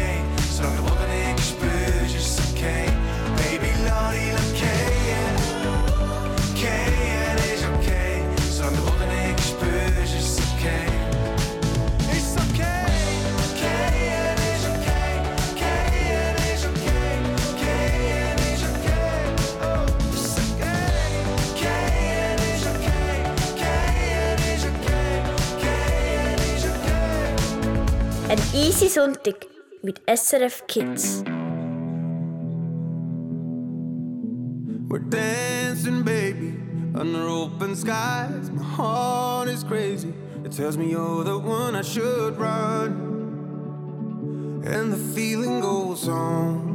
easy 28.54 28.88
Sonntag 28.88 29.48
mit 29.82 30.00
SRF 30.06 30.62
Kids. 30.68 31.22
We're 34.88 35.00
dancing, 35.00 36.04
baby, 36.04 36.54
under 36.94 37.26
open 37.26 37.74
skies. 37.74 38.50
My 38.50 38.62
heart 38.62 39.48
is 39.48 39.64
crazy. 39.64 40.14
It 40.44 40.52
tells 40.52 40.76
me 40.76 40.90
you're 40.90 41.24
the 41.24 41.36
one 41.36 41.74
I 41.74 41.82
should 41.82 42.38
run. 42.38 43.02
And 44.64 44.92
the 44.92 44.98
feeling 45.14 45.60
goes 45.60 46.06
on. 46.08 46.72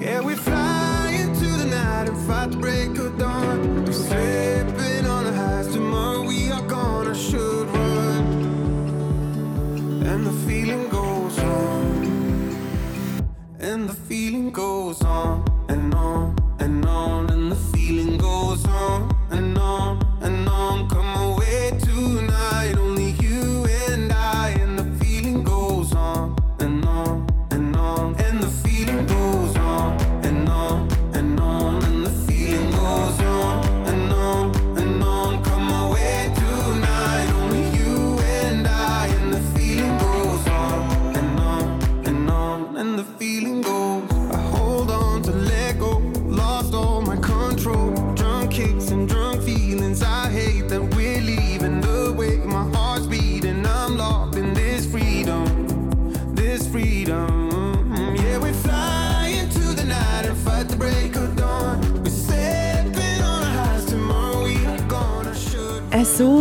Yeah, 0.00 0.20
we 0.20 0.36
fly 0.36 1.10
into 1.20 1.46
the 1.46 1.64
night 1.64 2.08
and 2.08 2.16
fight 2.28 2.52
the 2.52 2.56
break 2.58 2.96
of 2.98 3.18
dawn. 3.18 3.84
We're 3.84 3.92
slipping 3.92 5.06
on 5.06 5.24
the 5.24 5.32
highs. 5.32 5.72
Tomorrow 5.72 6.23
the 10.24 10.32
feeling 10.46 10.93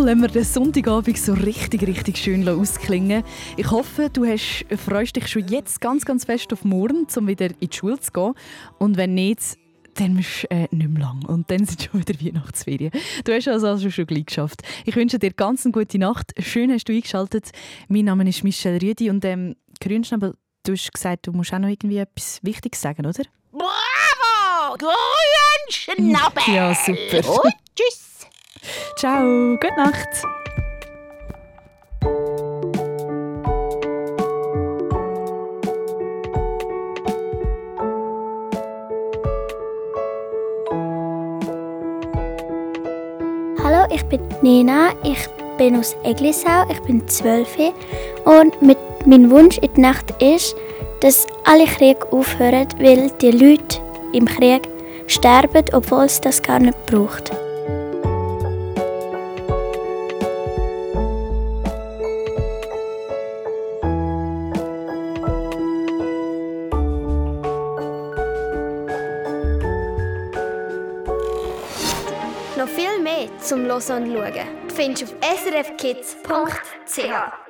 So 0.04 0.08
lassen 0.08 0.22
wir 0.22 0.28
den 0.28 0.44
Sonntagabend 0.44 1.18
so 1.18 1.32
richtig, 1.32 1.88
richtig 1.88 2.18
schön 2.18 2.46
ausklingen. 2.50 3.24
Ich 3.56 3.72
hoffe, 3.72 4.10
du 4.12 4.26
hast, 4.26 4.66
freust 4.76 5.16
dich 5.16 5.30
schon 5.30 5.48
jetzt 5.48 5.80
ganz, 5.80 6.04
ganz 6.04 6.26
fest 6.26 6.52
auf 6.52 6.66
morgen, 6.66 7.08
um 7.16 7.26
wieder 7.26 7.46
in 7.46 7.70
die 7.70 7.74
Schule 7.74 7.98
zu 7.98 8.12
gehen. 8.12 8.34
Und 8.80 8.98
wenn 8.98 9.14
nicht, 9.14 9.58
dann 9.94 10.20
ist 10.20 10.44
äh, 10.50 10.68
nicht 10.72 10.90
mehr 10.90 11.04
lang. 11.04 11.24
Und 11.24 11.50
dann 11.50 11.66
sind 11.66 11.84
schon 11.84 12.02
wieder 12.02 12.20
Weihnachtsferien. 12.20 12.92
Du 13.24 13.32
hast 13.32 13.48
also, 13.48 13.68
also 13.68 13.90
schon 13.90 14.06
gleich 14.06 14.26
geschafft. 14.26 14.64
Ich 14.84 14.94
wünsche 14.98 15.20
dir 15.20 15.32
ganz 15.32 15.66
eine 15.66 15.72
gute 15.72 15.98
Nacht. 15.98 16.34
Schön 16.38 16.70
hast 16.74 16.84
du 16.90 16.92
eingeschaltet. 16.92 17.52
Mein 17.88 18.04
Name 18.04 18.28
ist 18.28 18.44
Michelle 18.44 18.82
Rüdi 18.82 19.10
und 19.10 19.24
ähm, 19.24 19.56
Grünschnabel, 19.80 20.36
du 20.66 20.74
hast 20.74 20.94
gesagt, 20.94 21.28
du 21.28 21.32
musst 21.32 21.54
auch 21.54 21.60
noch 21.60 21.70
irgendwie 21.70 22.00
etwas 22.00 22.42
Wichtiges 22.44 22.82
sagen, 22.82 23.06
oder? 23.06 23.24
Bravo! 23.54 24.78
Grünen 24.80 25.70
Schnabel! 25.70 26.44
Ja, 26.54 26.76
super. 26.76 27.42
Und 27.42 27.54
tschüss! 27.74 28.13
Ciao, 28.96 29.58
gute 29.58 29.76
Nacht. 29.76 30.08
Hallo, 43.64 43.86
ich 43.90 44.06
bin 44.06 44.22
Nina, 44.42 44.92
ich 45.04 45.28
bin 45.58 45.78
aus 45.78 45.96
Eglisau, 46.04 46.66
ich 46.70 46.80
bin 46.84 47.06
12 47.08 47.58
und 48.26 48.62
mit, 48.62 48.78
mein 49.06 49.30
Wunsch 49.30 49.58
in 49.58 49.74
der 49.74 49.82
Nacht 49.82 50.22
ist, 50.22 50.56
dass 51.02 51.28
alle 51.44 51.66
Kriege 51.66 52.08
aufhören, 52.12 52.68
weil 52.80 53.10
die 53.22 53.32
Leute 53.32 53.80
im 54.14 54.26
Krieg 54.26 54.70
sterben, 55.08 55.66
obwohl 55.74 56.06
es 56.06 56.22
das 56.22 56.42
gar 56.42 56.60
nicht 56.60 56.86
braucht. 56.86 57.43
Zum 73.54 73.66
Hören 73.66 73.70
und 73.70 74.14
Schauen 74.14 74.34
findest 74.74 75.04
du 75.04 75.06
auf 75.06 75.14
srfkids.ch. 75.44 77.43